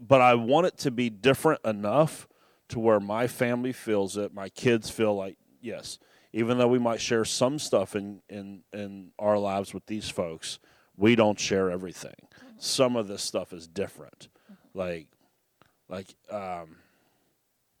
but 0.00 0.20
I 0.20 0.34
want 0.34 0.66
it 0.66 0.78
to 0.78 0.90
be 0.90 1.10
different 1.10 1.60
enough 1.64 2.26
to 2.68 2.78
where 2.78 3.00
my 3.00 3.26
family 3.26 3.72
feels 3.72 4.16
it, 4.16 4.34
my 4.34 4.48
kids 4.48 4.90
feel 4.90 5.14
like 5.14 5.36
yes, 5.60 5.98
even 6.32 6.58
though 6.58 6.68
we 6.68 6.78
might 6.78 7.00
share 7.00 7.24
some 7.24 7.58
stuff 7.58 7.94
in 7.94 8.20
in 8.28 8.62
in 8.72 9.12
our 9.18 9.38
lives 9.38 9.72
with 9.72 9.86
these 9.86 10.08
folks, 10.08 10.58
we 10.96 11.14
don't 11.14 11.38
share 11.38 11.70
everything. 11.70 12.14
Mm-hmm. 12.38 12.56
Some 12.58 12.96
of 12.96 13.08
this 13.08 13.22
stuff 13.22 13.52
is 13.52 13.66
different. 13.66 14.28
Mm-hmm. 14.50 14.78
Like 14.78 15.06
like 15.88 16.14
um 16.30 16.76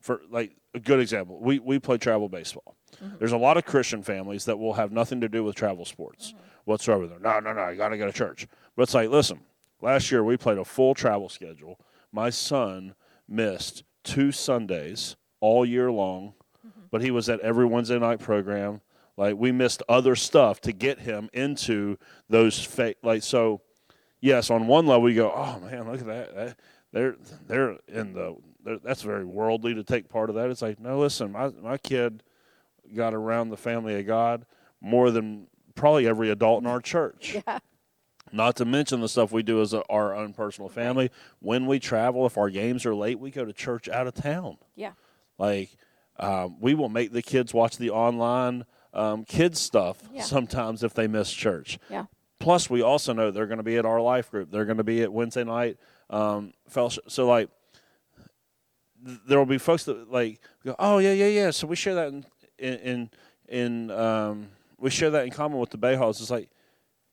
for 0.00 0.20
like 0.30 0.56
a 0.72 0.78
good 0.78 1.00
example, 1.00 1.40
we 1.40 1.58
we 1.58 1.80
play 1.80 1.98
travel 1.98 2.28
baseball. 2.28 2.76
Mm-hmm. 3.02 3.16
There's 3.18 3.32
a 3.32 3.38
lot 3.38 3.56
of 3.56 3.64
Christian 3.64 4.02
families 4.02 4.44
that 4.44 4.58
will 4.58 4.74
have 4.74 4.92
nothing 4.92 5.20
to 5.22 5.28
do 5.28 5.42
with 5.42 5.56
travel 5.56 5.84
sports 5.84 6.28
mm-hmm. 6.28 6.44
whatsoever. 6.64 7.08
They're 7.08 7.18
no, 7.18 7.40
no, 7.40 7.52
no, 7.52 7.68
you 7.70 7.76
got 7.76 7.88
to 7.88 7.98
go 7.98 8.06
to 8.06 8.12
church. 8.12 8.46
But 8.76 8.84
it's 8.84 8.94
like, 8.94 9.10
listen, 9.10 9.40
last 9.80 10.10
year 10.10 10.22
we 10.22 10.36
played 10.36 10.58
a 10.58 10.64
full 10.64 10.94
travel 10.94 11.28
schedule. 11.28 11.78
My 12.12 12.30
son 12.30 12.94
missed 13.28 13.84
two 14.04 14.32
Sundays 14.32 15.16
all 15.40 15.64
year 15.64 15.90
long, 15.90 16.34
mm-hmm. 16.66 16.82
but 16.90 17.02
he 17.02 17.10
was 17.10 17.28
at 17.28 17.40
every 17.40 17.66
Wednesday 17.66 17.98
night 17.98 18.20
program. 18.20 18.80
Like 19.16 19.36
we 19.36 19.52
missed 19.52 19.82
other 19.88 20.14
stuff 20.14 20.60
to 20.62 20.72
get 20.72 21.00
him 21.00 21.30
into 21.32 21.96
those 22.28 22.62
fake. 22.62 22.98
Like 23.02 23.22
so, 23.22 23.62
yes, 24.20 24.50
on 24.50 24.66
one 24.66 24.86
level 24.86 25.08
you 25.08 25.16
go, 25.16 25.32
oh 25.34 25.58
man, 25.60 25.90
look 25.90 26.00
at 26.00 26.06
that. 26.06 26.34
that 26.34 26.56
they're 26.92 27.16
they're 27.46 27.76
in 27.88 28.12
the 28.14 28.36
they're, 28.64 28.78
that's 28.78 29.02
very 29.02 29.24
worldly 29.24 29.74
to 29.74 29.84
take 29.84 30.08
part 30.08 30.30
of 30.30 30.36
that. 30.36 30.50
It's 30.50 30.62
like 30.62 30.80
no, 30.80 30.98
listen, 30.98 31.32
my 31.32 31.48
my 31.48 31.78
kid 31.78 32.22
got 32.94 33.14
around 33.14 33.50
the 33.50 33.56
family 33.56 33.98
of 33.98 34.06
God 34.06 34.46
more 34.80 35.10
than 35.10 35.48
probably 35.74 36.06
every 36.06 36.30
adult 36.30 36.62
in 36.62 36.66
our 36.66 36.80
church. 36.80 37.36
Yeah. 37.46 37.58
Not 38.36 38.56
to 38.56 38.64
mention 38.64 39.00
the 39.00 39.08
stuff 39.08 39.32
we 39.32 39.42
do 39.42 39.60
as 39.62 39.72
a, 39.72 39.82
our 39.88 40.14
own 40.14 40.34
personal 40.34 40.68
family. 40.68 41.10
When 41.40 41.66
we 41.66 41.78
travel, 41.78 42.26
if 42.26 42.36
our 42.36 42.50
games 42.50 42.84
are 42.84 42.94
late, 42.94 43.18
we 43.18 43.30
go 43.30 43.44
to 43.44 43.52
church 43.52 43.88
out 43.88 44.06
of 44.06 44.14
town. 44.14 44.58
Yeah. 44.74 44.92
Like, 45.38 45.76
um, 46.18 46.60
we 46.60 46.74
will 46.74 46.88
make 46.88 47.12
the 47.12 47.22
kids 47.22 47.54
watch 47.54 47.78
the 47.78 47.90
online 47.90 48.64
um, 48.92 49.24
kids 49.24 49.60
stuff 49.60 49.98
yeah. 50.12 50.22
sometimes 50.22 50.82
if 50.82 50.94
they 50.94 51.06
miss 51.06 51.32
church. 51.32 51.78
Yeah. 51.90 52.06
Plus, 52.38 52.68
we 52.68 52.82
also 52.82 53.12
know 53.12 53.30
they're 53.30 53.46
going 53.46 53.58
to 53.58 53.64
be 53.64 53.76
at 53.76 53.86
our 53.86 54.00
life 54.00 54.30
group. 54.30 54.50
They're 54.50 54.66
going 54.66 54.76
to 54.76 54.84
be 54.84 55.02
at 55.02 55.12
Wednesday 55.12 55.44
night 55.44 55.78
um, 56.10 56.52
fellowship. 56.68 57.04
So, 57.08 57.26
like, 57.26 57.48
th- 59.04 59.18
there 59.26 59.38
will 59.38 59.46
be 59.46 59.58
folks 59.58 59.84
that 59.84 60.10
like 60.12 60.40
go, 60.64 60.76
"Oh 60.78 60.98
yeah, 60.98 61.12
yeah, 61.12 61.28
yeah." 61.28 61.50
So 61.50 61.66
we 61.66 61.76
share 61.76 61.94
that 61.94 62.08
in 62.08 62.26
in 62.58 62.74
in, 62.74 63.10
in 63.48 63.90
um, 63.90 64.48
we 64.78 64.90
share 64.90 65.10
that 65.10 65.24
in 65.24 65.30
common 65.30 65.58
with 65.58 65.70
the 65.70 65.78
Bay 65.78 65.94
Halls. 65.94 66.20
It's 66.20 66.30
like, 66.30 66.50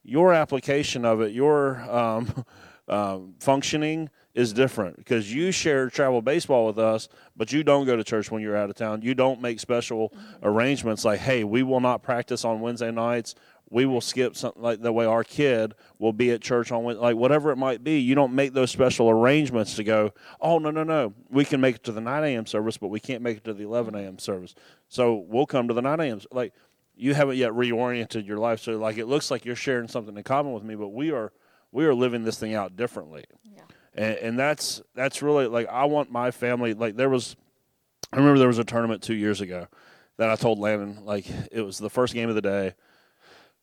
your 0.03 0.33
application 0.33 1.05
of 1.05 1.21
it, 1.21 1.31
your 1.31 1.79
um, 1.89 2.45
um, 2.87 3.35
functioning 3.39 4.09
is 4.33 4.51
different 4.51 4.97
because 4.97 5.33
you 5.33 5.51
share 5.51 5.89
travel 5.89 6.21
baseball 6.21 6.65
with 6.65 6.79
us, 6.79 7.07
but 7.35 7.51
you 7.51 7.63
don't 7.63 7.85
go 7.85 7.95
to 7.95 8.03
church 8.03 8.31
when 8.31 8.41
you're 8.41 8.57
out 8.57 8.69
of 8.69 8.75
town. 8.75 9.01
You 9.01 9.13
don't 9.13 9.41
make 9.41 9.59
special 9.59 10.13
arrangements 10.41 11.05
like, 11.05 11.19
hey, 11.19 11.43
we 11.43 11.63
will 11.63 11.79
not 11.79 12.03
practice 12.03 12.43
on 12.43 12.59
Wednesday 12.59 12.91
nights. 12.91 13.35
We 13.69 13.85
will 13.85 14.01
skip 14.01 14.35
something 14.35 14.61
like 14.61 14.81
the 14.81 14.91
way 14.91 15.05
our 15.05 15.23
kid 15.23 15.73
will 15.97 16.13
be 16.13 16.29
at 16.31 16.41
church 16.41 16.71
on 16.71 16.83
like 16.83 17.15
whatever 17.15 17.49
it 17.51 17.55
might 17.55 17.83
be. 17.83 17.99
You 17.99 18.13
don't 18.13 18.33
make 18.33 18.53
those 18.53 18.69
special 18.69 19.09
arrangements 19.09 19.75
to 19.77 19.83
go. 19.83 20.13
Oh 20.39 20.59
no 20.59 20.69
no 20.69 20.83
no, 20.83 21.13
we 21.31 21.43
can 21.43 21.59
make 21.59 21.77
it 21.77 21.83
to 21.85 21.91
the 21.91 22.01
9 22.01 22.23
a.m. 22.23 22.45
service, 22.45 22.77
but 22.77 22.89
we 22.89 22.99
can't 22.99 23.23
make 23.23 23.37
it 23.37 23.43
to 23.45 23.53
the 23.53 23.63
11 23.63 23.95
a.m. 23.95 24.19
service. 24.19 24.53
So 24.89 25.25
we'll 25.27 25.47
come 25.47 25.67
to 25.69 25.73
the 25.73 25.81
9 25.81 25.99
a.m. 26.01 26.21
Like 26.31 26.53
you 26.95 27.13
haven't 27.13 27.37
yet 27.37 27.51
reoriented 27.51 28.27
your 28.27 28.37
life. 28.37 28.61
So 28.61 28.77
like 28.77 28.97
it 28.97 29.05
looks 29.05 29.31
like 29.31 29.45
you're 29.45 29.55
sharing 29.55 29.87
something 29.87 30.15
in 30.15 30.23
common 30.23 30.53
with 30.53 30.63
me, 30.63 30.75
but 30.75 30.89
we 30.89 31.11
are 31.11 31.31
we 31.71 31.85
are 31.85 31.93
living 31.93 32.23
this 32.23 32.37
thing 32.37 32.53
out 32.53 32.75
differently. 32.75 33.25
Yeah. 33.43 33.61
And, 33.95 34.17
and 34.17 34.39
that's 34.39 34.81
that's 34.95 35.21
really 35.21 35.47
like 35.47 35.67
I 35.67 35.85
want 35.85 36.11
my 36.11 36.31
family 36.31 36.73
like 36.73 36.95
there 36.95 37.09
was 37.09 37.35
I 38.11 38.17
remember 38.17 38.39
there 38.39 38.47
was 38.47 38.59
a 38.59 38.63
tournament 38.63 39.01
two 39.01 39.15
years 39.15 39.41
ago 39.41 39.67
that 40.17 40.29
I 40.29 40.35
told 40.35 40.59
Landon 40.59 41.05
like 41.05 41.25
it 41.51 41.61
was 41.61 41.77
the 41.77 41.89
first 41.89 42.13
game 42.13 42.29
of 42.29 42.35
the 42.35 42.41
day. 42.41 42.75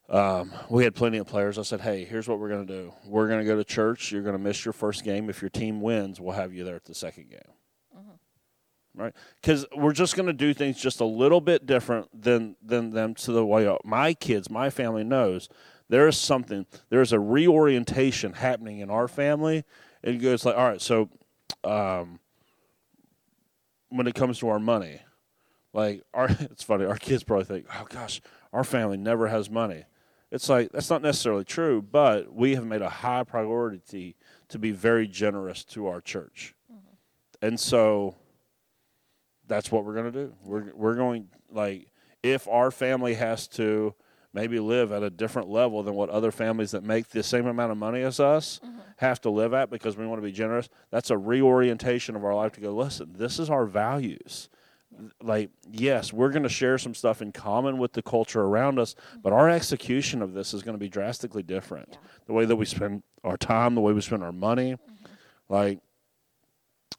Um, 0.08 0.50
we 0.68 0.82
had 0.82 0.96
plenty 0.96 1.18
of 1.18 1.28
players. 1.28 1.56
I 1.56 1.62
said, 1.62 1.80
"Hey, 1.80 2.04
here's 2.04 2.26
what 2.26 2.40
we're 2.40 2.48
going 2.48 2.66
to 2.66 2.72
do. 2.72 2.92
We're 3.06 3.28
going 3.28 3.38
to 3.38 3.46
go 3.46 3.54
to 3.54 3.62
church. 3.62 4.10
You're 4.10 4.22
going 4.22 4.34
to 4.34 4.42
miss 4.42 4.64
your 4.64 4.72
first 4.72 5.04
game. 5.04 5.30
If 5.30 5.40
your 5.40 5.50
team 5.50 5.80
wins, 5.80 6.20
we'll 6.20 6.34
have 6.34 6.52
you 6.52 6.64
there 6.64 6.74
at 6.74 6.84
the 6.84 6.96
second 6.96 7.30
game." 7.30 7.59
Right? 8.94 9.14
Because 9.40 9.66
we're 9.76 9.92
just 9.92 10.16
going 10.16 10.26
to 10.26 10.32
do 10.32 10.52
things 10.54 10.80
just 10.80 11.00
a 11.00 11.04
little 11.04 11.40
bit 11.40 11.66
different 11.66 12.08
than 12.22 12.56
than 12.62 12.90
them 12.90 13.14
to 13.16 13.32
the 13.32 13.44
way 13.44 13.74
my 13.84 14.14
kids, 14.14 14.50
my 14.50 14.70
family 14.70 15.04
knows 15.04 15.48
there 15.90 16.06
is 16.06 16.16
something. 16.16 16.66
There 16.88 17.02
is 17.02 17.12
a 17.12 17.18
reorientation 17.18 18.32
happening 18.32 18.78
in 18.78 18.90
our 18.90 19.08
family. 19.08 19.64
It 20.02 20.14
goes 20.14 20.44
like, 20.44 20.56
all 20.56 20.68
right, 20.68 20.80
so 20.80 21.10
um, 21.64 22.20
when 23.88 24.06
it 24.06 24.14
comes 24.14 24.38
to 24.38 24.48
our 24.48 24.60
money, 24.60 25.00
like 25.72 26.02
our, 26.14 26.28
it's 26.40 26.62
funny. 26.62 26.84
Our 26.84 26.96
kids 26.96 27.24
probably 27.24 27.44
think, 27.44 27.66
oh 27.74 27.86
gosh, 27.90 28.22
our 28.52 28.64
family 28.64 28.96
never 28.98 29.26
has 29.26 29.50
money. 29.50 29.84
It's 30.30 30.48
like 30.48 30.70
that's 30.70 30.90
not 30.90 31.02
necessarily 31.02 31.44
true, 31.44 31.82
but 31.82 32.32
we 32.32 32.54
have 32.54 32.64
made 32.64 32.82
a 32.82 32.88
high 32.88 33.24
priority 33.24 34.14
to 34.48 34.60
be 34.60 34.70
very 34.70 35.08
generous 35.08 35.64
to 35.64 35.88
our 35.88 36.00
church, 36.00 36.54
mm-hmm. 36.72 37.44
and 37.44 37.58
so 37.58 38.14
that's 39.50 39.72
what 39.72 39.84
we're 39.84 39.94
going 39.94 40.12
to 40.12 40.26
do. 40.26 40.34
We're 40.44 40.72
we're 40.74 40.94
going 40.94 41.28
like 41.50 41.88
if 42.22 42.46
our 42.48 42.70
family 42.70 43.14
has 43.14 43.48
to 43.48 43.94
maybe 44.32 44.60
live 44.60 44.92
at 44.92 45.02
a 45.02 45.10
different 45.10 45.48
level 45.48 45.82
than 45.82 45.94
what 45.94 46.08
other 46.08 46.30
families 46.30 46.70
that 46.70 46.84
make 46.84 47.08
the 47.08 47.22
same 47.22 47.48
amount 47.48 47.72
of 47.72 47.76
money 47.76 48.00
as 48.00 48.20
us 48.20 48.60
mm-hmm. 48.64 48.78
have 48.98 49.20
to 49.20 49.28
live 49.28 49.52
at 49.52 49.70
because 49.70 49.96
we 49.96 50.06
want 50.06 50.20
to 50.20 50.24
be 50.24 50.30
generous. 50.30 50.68
That's 50.90 51.10
a 51.10 51.18
reorientation 51.18 52.14
of 52.14 52.24
our 52.24 52.32
life 52.32 52.52
to 52.52 52.60
go, 52.60 52.72
listen, 52.72 53.14
this 53.18 53.40
is 53.40 53.50
our 53.50 53.66
values. 53.66 54.48
Like, 55.20 55.50
yes, 55.68 56.12
we're 56.12 56.30
going 56.30 56.44
to 56.44 56.48
share 56.48 56.78
some 56.78 56.94
stuff 56.94 57.20
in 57.20 57.32
common 57.32 57.78
with 57.78 57.92
the 57.92 58.02
culture 58.02 58.42
around 58.42 58.78
us, 58.78 58.94
mm-hmm. 58.94 59.22
but 59.22 59.32
our 59.32 59.50
execution 59.50 60.22
of 60.22 60.32
this 60.32 60.54
is 60.54 60.62
going 60.62 60.76
to 60.76 60.80
be 60.80 60.88
drastically 60.88 61.42
different. 61.42 61.88
Yeah. 61.90 61.98
The 62.26 62.32
way 62.32 62.44
that 62.44 62.54
we 62.54 62.66
spend 62.66 63.02
our 63.24 63.36
time, 63.36 63.74
the 63.74 63.80
way 63.80 63.92
we 63.92 64.00
spend 64.00 64.22
our 64.22 64.32
money. 64.32 64.74
Mm-hmm. 64.74 65.52
Like, 65.52 65.80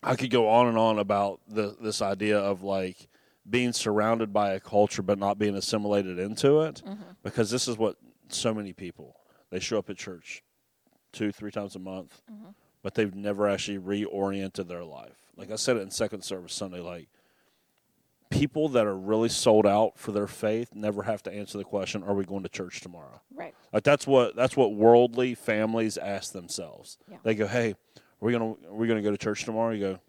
I 0.03 0.15
could 0.15 0.31
go 0.31 0.49
on 0.49 0.67
and 0.67 0.77
on 0.77 0.99
about 0.99 1.41
the, 1.47 1.75
this 1.79 2.01
idea 2.01 2.39
of 2.39 2.63
like 2.63 3.07
being 3.49 3.73
surrounded 3.73 4.33
by 4.33 4.53
a 4.53 4.59
culture 4.59 5.01
but 5.01 5.17
not 5.17 5.37
being 5.37 5.55
assimilated 5.55 6.19
into 6.19 6.61
it 6.61 6.81
mm-hmm. 6.85 7.01
because 7.23 7.49
this 7.49 7.67
is 7.67 7.77
what 7.77 7.97
so 8.29 8.53
many 8.53 8.73
people 8.73 9.15
they 9.49 9.59
show 9.59 9.77
up 9.77 9.89
at 9.89 9.97
church 9.97 10.43
two 11.11 11.31
three 11.31 11.51
times 11.51 11.75
a 11.75 11.79
month 11.79 12.21
mm-hmm. 12.31 12.49
but 12.83 12.93
they've 12.93 13.15
never 13.15 13.47
actually 13.49 13.79
reoriented 13.79 14.67
their 14.67 14.83
life 14.83 15.31
like 15.35 15.51
i 15.51 15.55
said 15.55 15.75
it 15.75 15.81
in 15.81 15.89
second 15.89 16.21
service 16.21 16.53
sunday 16.53 16.79
like 16.79 17.09
people 18.31 18.69
that 18.69 18.87
are 18.87 18.97
really 18.97 19.29
sold 19.29 19.67
out 19.67 19.99
for 19.99 20.11
their 20.11 20.25
faith 20.25 20.73
never 20.73 21.03
have 21.03 21.21
to 21.21 21.31
answer 21.31 21.57
the 21.59 21.63
question, 21.63 22.01
"Are 22.01 22.15
we 22.15 22.23
going 22.23 22.43
to 22.43 22.49
church 22.49 22.81
tomorrow?" 22.81 23.21
Right. 23.35 23.53
Like 23.71 23.83
that's 23.83 24.07
what 24.07 24.35
that's 24.35 24.57
what 24.57 24.73
worldly 24.73 25.35
families 25.35 25.97
ask 25.97 26.31
themselves. 26.31 26.97
Yeah. 27.09 27.17
They 27.23 27.35
go, 27.35 27.45
"Hey, 27.45 27.75
are 28.21 28.25
we 28.25 28.31
gonna 28.31 28.53
we're 28.69 28.87
gonna 28.87 29.01
go 29.01 29.11
to 29.11 29.17
church 29.17 29.45
tomorrow?" 29.45 29.73
You 29.73 29.79
go, 29.79 29.99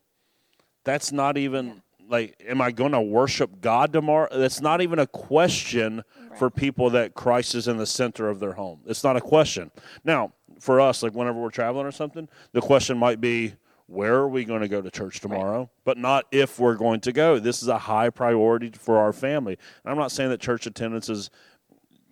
"That's 0.84 1.12
not 1.12 1.38
even 1.38 1.82
like, 2.08 2.42
am 2.46 2.60
I 2.60 2.72
going 2.72 2.92
to 2.92 3.00
worship 3.00 3.60
God 3.60 3.92
tomorrow?" 3.92 4.28
That's 4.36 4.60
not 4.60 4.80
even 4.80 4.98
a 4.98 5.06
question 5.06 6.02
for 6.38 6.50
people 6.50 6.90
that 6.90 7.14
Christ 7.14 7.54
is 7.54 7.68
in 7.68 7.76
the 7.76 7.86
center 7.86 8.28
of 8.28 8.40
their 8.40 8.52
home. 8.52 8.80
It's 8.86 9.04
not 9.04 9.16
a 9.16 9.20
question. 9.20 9.70
Now, 10.04 10.32
for 10.60 10.80
us, 10.80 11.02
like 11.02 11.14
whenever 11.14 11.40
we're 11.40 11.50
traveling 11.50 11.86
or 11.86 11.92
something, 11.92 12.28
the 12.52 12.60
question 12.60 12.98
might 12.98 13.20
be. 13.20 13.54
Where 13.88 14.14
are 14.14 14.28
we 14.28 14.46
going 14.46 14.62
to 14.62 14.68
go 14.68 14.80
to 14.80 14.90
church 14.90 15.20
tomorrow? 15.20 15.68
But 15.84 15.98
not 15.98 16.24
if 16.30 16.58
we're 16.58 16.76
going 16.76 17.00
to 17.00 17.12
go. 17.12 17.38
This 17.38 17.60
is 17.60 17.68
a 17.68 17.76
high 17.76 18.08
priority 18.08 18.70
for 18.70 18.96
our 18.96 19.12
family. 19.12 19.58
And 19.84 19.90
I'm 19.90 19.98
not 19.98 20.10
saying 20.10 20.30
that 20.30 20.40
church 20.40 20.66
attendance 20.66 21.10
is 21.10 21.28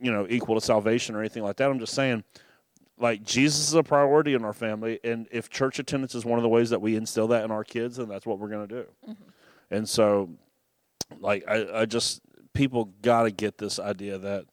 you 0.00 0.11
know 0.11 0.26
equal 0.28 0.54
to 0.57 0.61
salvation 0.61 1.14
or 1.14 1.21
anything 1.21 1.42
like 1.42 1.57
that. 1.57 1.71
I'm 1.71 1.78
just 1.78 1.95
saying 1.95 2.25
like 3.00 3.23
Jesus 3.23 3.69
is 3.69 3.75
a 3.75 3.83
priority 3.83 4.35
in 4.35 4.45
our 4.45 4.52
family, 4.52 5.00
and 5.02 5.26
if 5.30 5.49
church 5.49 5.78
attendance 5.78 6.14
is 6.14 6.25
one 6.25 6.38
of 6.38 6.42
the 6.42 6.49
ways 6.49 6.71
that 6.71 6.80
we 6.80 6.97
instill 6.97 7.28
that 7.28 7.45
in 7.45 7.50
our 7.50 7.64
kids, 7.64 7.97
then 7.97 8.09
that's 8.09 8.26
what 8.26 8.38
we're 8.38 8.49
going 8.49 8.69
to 8.69 8.75
do. 8.83 8.87
Mm-hmm. 9.09 9.23
And 9.71 9.88
so, 9.88 10.30
like 11.19 11.45
I, 11.49 11.80
I 11.80 11.87
just 11.87 12.21
people 12.52 12.90
got 13.02 13.23
to 13.23 13.30
get 13.30 13.59
this 13.59 13.78
idea 13.78 14.19
that 14.19 14.45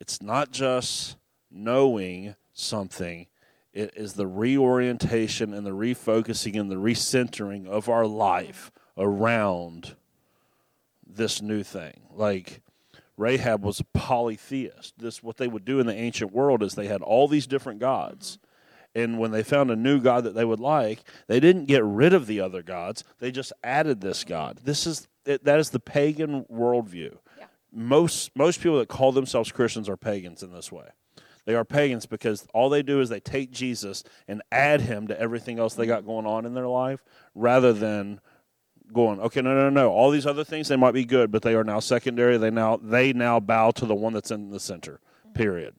it's 0.00 0.20
not 0.20 0.50
just 0.50 1.16
knowing 1.50 2.34
something. 2.52 3.26
It 3.72 3.92
is 3.94 4.14
the 4.14 4.26
reorientation 4.26 5.52
and 5.54 5.66
the 5.66 5.70
refocusing 5.70 6.58
and 6.58 6.70
the 6.70 6.76
recentering 6.76 7.66
of 7.66 7.88
our 7.88 8.06
life 8.06 8.72
around 8.96 9.94
this 11.06 11.42
new 11.42 11.62
thing. 11.62 12.00
Like 12.10 12.62
Rahab 13.16 13.64
was 13.64 13.80
a 13.80 13.84
polytheist. 13.84 14.98
This 14.98 15.22
what 15.22 15.36
they 15.36 15.48
would 15.48 15.64
do 15.64 15.80
in 15.80 15.86
the 15.86 15.94
ancient 15.94 16.32
world 16.32 16.62
is 16.62 16.74
they 16.74 16.86
had 16.86 17.02
all 17.02 17.28
these 17.28 17.46
different 17.46 17.80
gods. 17.80 18.38
And 18.94 19.18
when 19.18 19.30
they 19.30 19.42
found 19.42 19.70
a 19.70 19.76
new 19.76 20.00
god 20.00 20.24
that 20.24 20.34
they 20.34 20.44
would 20.44 20.60
like, 20.60 21.00
they 21.26 21.38
didn't 21.38 21.66
get 21.66 21.84
rid 21.84 22.14
of 22.14 22.26
the 22.26 22.40
other 22.40 22.62
gods. 22.62 23.04
They 23.18 23.30
just 23.30 23.52
added 23.62 24.00
this 24.00 24.24
god. 24.24 24.60
This 24.64 24.86
is 24.86 25.06
it, 25.24 25.44
that 25.44 25.58
is 25.58 25.70
the 25.70 25.80
pagan 25.80 26.44
worldview. 26.44 27.18
Yeah. 27.38 27.46
Most 27.72 28.34
most 28.36 28.60
people 28.60 28.78
that 28.78 28.88
call 28.88 29.12
themselves 29.12 29.52
Christians 29.52 29.88
are 29.88 29.96
pagans 29.96 30.42
in 30.42 30.52
this 30.52 30.70
way. 30.70 30.88
They 31.46 31.54
are 31.54 31.64
pagans 31.64 32.06
because 32.06 32.46
all 32.52 32.68
they 32.68 32.82
do 32.82 33.00
is 33.00 33.08
they 33.08 33.20
take 33.20 33.52
Jesus 33.52 34.02
and 34.26 34.42
add 34.50 34.80
him 34.82 35.06
to 35.06 35.18
everything 35.18 35.58
else 35.58 35.74
they 35.74 35.86
got 35.86 36.04
going 36.04 36.26
on 36.26 36.44
in 36.44 36.54
their 36.54 36.66
life 36.66 37.04
rather 37.34 37.72
than 37.72 38.20
going, 38.92 39.20
okay, 39.20 39.42
no, 39.42 39.54
no, 39.54 39.70
no. 39.70 39.90
All 39.90 40.10
these 40.10 40.26
other 40.26 40.44
things 40.44 40.68
they 40.68 40.76
might 40.76 40.92
be 40.92 41.04
good, 41.04 41.30
but 41.30 41.42
they 41.42 41.54
are 41.54 41.64
now 41.64 41.80
secondary. 41.80 42.38
They 42.38 42.50
now 42.50 42.76
they 42.76 43.12
now 43.12 43.40
bow 43.40 43.70
to 43.72 43.86
the 43.86 43.94
one 43.94 44.12
that's 44.12 44.30
in 44.30 44.50
the 44.50 44.60
center. 44.60 45.00
Period. 45.34 45.74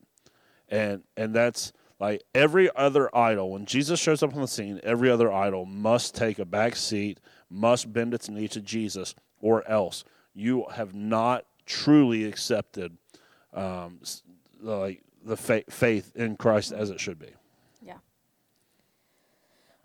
And 0.69 1.03
and 1.15 1.33
that's 1.33 1.73
like 1.99 2.23
every 2.35 2.69
other 2.75 3.15
idol. 3.15 3.51
When 3.51 3.65
Jesus 3.65 3.99
shows 3.99 4.21
up 4.21 4.35
on 4.35 4.41
the 4.41 4.47
scene, 4.47 4.79
every 4.83 5.09
other 5.09 5.31
idol 5.31 5.65
must 5.65 6.15
take 6.15 6.39
a 6.39 6.45
back 6.45 6.75
seat, 6.75 7.19
must 7.49 7.91
bend 7.91 8.13
its 8.13 8.29
knee 8.29 8.47
to 8.49 8.61
Jesus, 8.61 9.15
or 9.39 9.67
else 9.67 10.03
you 10.33 10.65
have 10.71 10.93
not 10.93 11.45
truly 11.65 12.25
accepted 12.25 12.97
um, 13.53 13.99
like 14.61 15.01
the 15.23 15.35
fa- 15.35 15.63
faith 15.69 16.15
in 16.15 16.37
Christ 16.37 16.71
as 16.71 16.89
it 16.89 16.99
should 16.99 17.19
be. 17.19 17.29
Yeah. 17.81 17.97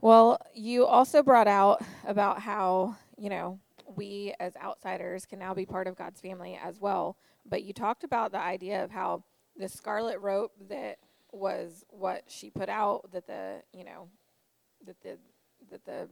Well, 0.00 0.41
you 0.55 0.85
also 0.85 1.23
brought 1.23 1.49
out 1.49 1.83
about 2.07 2.41
how, 2.41 2.97
you 3.23 3.31
know, 3.31 3.61
we 3.95 4.35
as 4.41 4.57
outsiders 4.57 5.26
can 5.26 5.38
now 5.38 5.55
be 5.55 5.64
part 5.64 5.87
of 5.87 5.95
God's 5.95 6.21
family 6.21 6.59
as 6.61 6.81
well. 6.81 7.17
But 7.47 7.62
you 7.62 7.73
talked 7.73 8.02
about 8.02 8.33
the 8.33 8.41
idea 8.41 8.83
of 8.83 8.91
how 8.91 9.23
the 9.57 9.69
scarlet 9.69 10.19
rope 10.19 10.50
that 10.69 10.99
was 11.31 11.85
what 11.88 12.25
she 12.26 12.50
put 12.50 12.69
out 12.69 13.12
that 13.12 13.29
the, 13.29 13.62
you 13.73 13.85
know, 13.85 14.09
that 14.87 15.00
the 15.02 15.19
that 15.71 15.85
the 15.85 16.09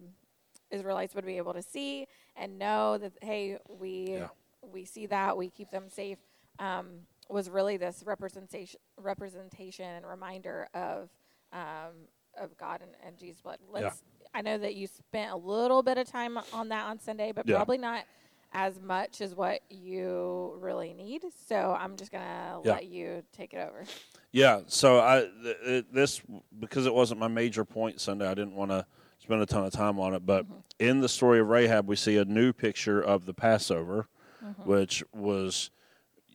Israelites 0.71 1.17
would 1.17 1.27
be 1.27 1.37
able 1.37 1.53
to 1.53 1.63
see 1.63 2.07
and 2.37 2.61
know 2.61 2.97
that 2.97 3.13
hey, 3.23 3.59
we 3.69 4.13
Yeah. 4.13 4.29
we 4.63 4.85
see 4.85 5.07
that, 5.07 5.37
we 5.37 5.51
keep 5.51 5.71
them 5.71 5.89
safe. 5.89 6.19
Um, 6.61 7.07
was 7.29 7.51
really 7.51 7.77
this 7.77 8.05
representation 8.07 8.79
representation 8.97 9.87
and 9.97 10.07
reminder 10.07 10.69
of 10.75 11.11
um, 11.53 12.07
of 12.39 12.57
God 12.57 12.83
and, 12.83 12.93
and 13.05 13.19
Jesus' 13.19 13.43
blood. 13.43 13.59
Let's. 13.69 14.05
I 14.35 14.43
know 14.43 14.59
that 14.59 14.75
you 14.75 14.87
spent 14.87 15.33
a 15.33 15.37
little 15.37 15.83
bit 15.83 15.99
of 15.99 16.09
time 16.09 16.39
on 16.53 16.69
that 16.69 16.87
on 16.87 16.99
Sunday, 16.99 17.33
but 17.33 17.47
Yeah. 17.47 17.57
probably 17.57 17.79
not 17.79 18.05
as 18.53 18.81
much 18.81 19.21
as 19.21 19.35
what 19.35 19.61
you 19.71 20.57
really 20.61 20.93
need. 20.93 21.25
So 21.47 21.77
I'm 21.79 21.97
just 21.97 22.11
gonna 22.11 22.61
Yeah. 22.65 22.73
let 22.73 22.87
you 22.87 23.23
take 23.33 23.55
it 23.55 23.59
over. 23.59 23.85
Yeah, 24.33 24.63
so 24.67 25.01
I 25.01 25.29
th- 25.43 25.57
it, 25.63 25.93
this 25.93 26.21
because 26.59 26.87
it 26.87 26.95
wasn't 26.95 27.21
my 27.21 27.29
major 27.29 27.65
point 27.65 28.01
Sunday. 28.01 28.27
I 28.27 28.35
didn't 28.35 28.55
want 28.55 28.71
to 28.71 28.87
spend 29.19 29.43
a 29.43 29.47
ton 29.47 29.65
of 29.65 29.73
time 29.73 29.99
on 30.01 30.15
it, 30.15 30.25
but 30.25 30.45
mm-hmm. 30.47 30.61
in 30.79 31.01
the 31.01 31.09
story 31.09 31.41
of 31.41 31.49
Rahab, 31.49 31.89
we 31.89 31.97
see 31.97 32.17
a 32.17 32.25
new 32.25 32.53
picture 32.53 33.01
of 33.01 33.27
the 33.27 33.35
Passover, 33.35 34.09
mm-hmm. 34.45 34.69
which 34.69 35.05
was 35.13 35.71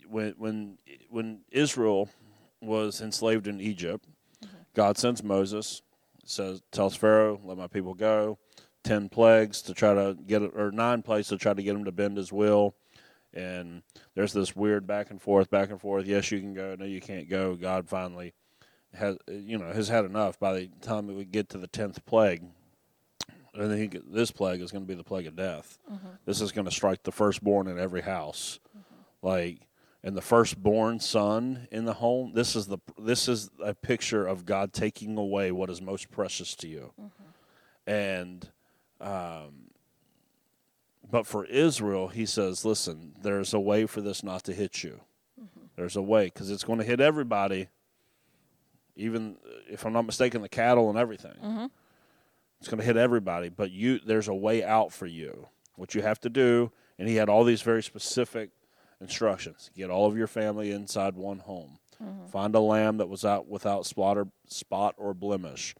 when 0.07 0.35
when 0.37 0.77
when 1.09 1.41
Israel 1.51 2.09
was 2.61 3.01
enslaved 3.01 3.47
in 3.47 3.59
Egypt. 3.59 4.05
Mm-hmm. 4.43 4.55
God 4.73 4.97
sends 4.97 5.23
Moses, 5.23 5.81
says 6.25 6.61
tells 6.71 6.95
Pharaoh, 6.95 7.39
"Let 7.43 7.57
my 7.57 7.67
people 7.67 7.93
go." 7.93 8.37
Ten 8.83 9.09
plagues 9.09 9.61
to 9.63 9.73
try 9.73 9.93
to 9.93 10.15
get 10.27 10.43
it, 10.43 10.51
or 10.55 10.71
nine 10.71 11.01
plagues 11.01 11.29
to 11.29 11.37
try 11.37 11.53
to 11.53 11.63
get 11.63 11.75
him 11.75 11.85
to 11.85 11.91
bend 11.91 12.17
his 12.17 12.31
will 12.31 12.75
and 13.35 13.83
there's 14.15 14.33
this 14.33 14.55
weird 14.55 14.87
back 14.87 15.11
and 15.11 15.21
forth, 15.21 15.49
back 15.49 15.69
and 15.69 15.79
forth. 15.79 16.05
Yes, 16.07 16.31
you 16.31 16.39
can 16.39 16.53
go. 16.53 16.75
No, 16.79 16.85
you 16.85 17.01
can't 17.01 17.29
go. 17.29 17.55
God 17.55 17.87
finally 17.89 18.33
has, 18.93 19.17
you 19.27 19.57
know, 19.57 19.71
has 19.73 19.89
had 19.89 20.05
enough. 20.05 20.39
By 20.39 20.53
the 20.53 20.69
time 20.81 21.07
we 21.07 21.25
get 21.25 21.49
to 21.49 21.57
the 21.57 21.67
tenth 21.67 22.03
plague, 22.05 22.43
and 23.53 23.71
then 23.71 23.77
he, 23.77 23.99
this 24.09 24.31
plague 24.31 24.61
is 24.61 24.71
going 24.71 24.85
to 24.85 24.87
be 24.87 24.95
the 24.95 25.03
plague 25.03 25.27
of 25.27 25.35
death. 25.35 25.77
Mm-hmm. 25.91 26.07
This 26.25 26.41
is 26.41 26.51
going 26.51 26.65
to 26.65 26.71
strike 26.71 27.03
the 27.03 27.11
firstborn 27.11 27.67
in 27.67 27.77
every 27.77 28.01
house, 28.01 28.59
mm-hmm. 28.69 29.27
like, 29.27 29.59
and 30.05 30.15
the 30.15 30.21
firstborn 30.21 30.99
son 31.01 31.67
in 31.71 31.83
the 31.83 31.95
home. 31.95 32.31
This 32.33 32.55
is 32.55 32.67
the 32.67 32.77
this 32.97 33.27
is 33.27 33.49
a 33.61 33.73
picture 33.73 34.25
of 34.25 34.45
God 34.45 34.71
taking 34.71 35.17
away 35.17 35.51
what 35.51 35.69
is 35.69 35.81
most 35.81 36.09
precious 36.11 36.55
to 36.55 36.67
you, 36.69 36.93
mm-hmm. 36.97 37.89
and. 37.91 38.49
Um, 39.01 39.65
but 41.11 41.27
for 41.27 41.45
Israel, 41.45 42.07
he 42.07 42.25
says, 42.25 42.65
listen, 42.65 43.13
there's 43.21 43.53
a 43.53 43.59
way 43.59 43.85
for 43.85 44.01
this 44.01 44.23
not 44.23 44.43
to 44.45 44.53
hit 44.53 44.83
you. 44.83 45.01
Mm-hmm. 45.39 45.65
There's 45.75 45.95
a 45.95 46.01
way 46.01 46.25
because 46.25 46.49
it's 46.49 46.63
going 46.63 46.79
to 46.79 46.85
hit 46.85 46.99
everybody, 46.99 47.67
even 48.95 49.37
uh, 49.45 49.59
if 49.69 49.85
I'm 49.85 49.93
not 49.93 50.05
mistaken, 50.05 50.41
the 50.41 50.49
cattle 50.49 50.89
and 50.89 50.97
everything. 50.97 51.35
Mm-hmm. 51.43 51.65
It's 52.59 52.67
going 52.67 52.79
to 52.79 52.85
hit 52.85 52.97
everybody, 52.97 53.49
but 53.49 53.69
you 53.71 53.99
there's 53.99 54.27
a 54.27 54.33
way 54.33 54.63
out 54.63 54.91
for 54.91 55.05
you. 55.05 55.49
What 55.75 55.93
you 55.93 56.01
have 56.01 56.19
to 56.21 56.29
do, 56.29 56.71
and 56.97 57.07
he 57.07 57.15
had 57.15 57.29
all 57.29 57.43
these 57.43 57.61
very 57.61 57.83
specific 57.83 58.49
instructions. 59.01 59.69
Get 59.75 59.89
all 59.89 60.07
of 60.07 60.17
your 60.17 60.27
family 60.27 60.71
inside 60.71 61.15
one 61.15 61.39
home. 61.39 61.79
Mm-hmm. 62.03 62.27
Find 62.27 62.55
a 62.55 62.59
lamb 62.59 62.97
that 62.97 63.09
was 63.09 63.23
out 63.25 63.47
without 63.47 63.85
spot 63.85 64.17
or, 64.17 64.27
spot 64.47 64.95
or 64.97 65.13
blemish. 65.13 65.75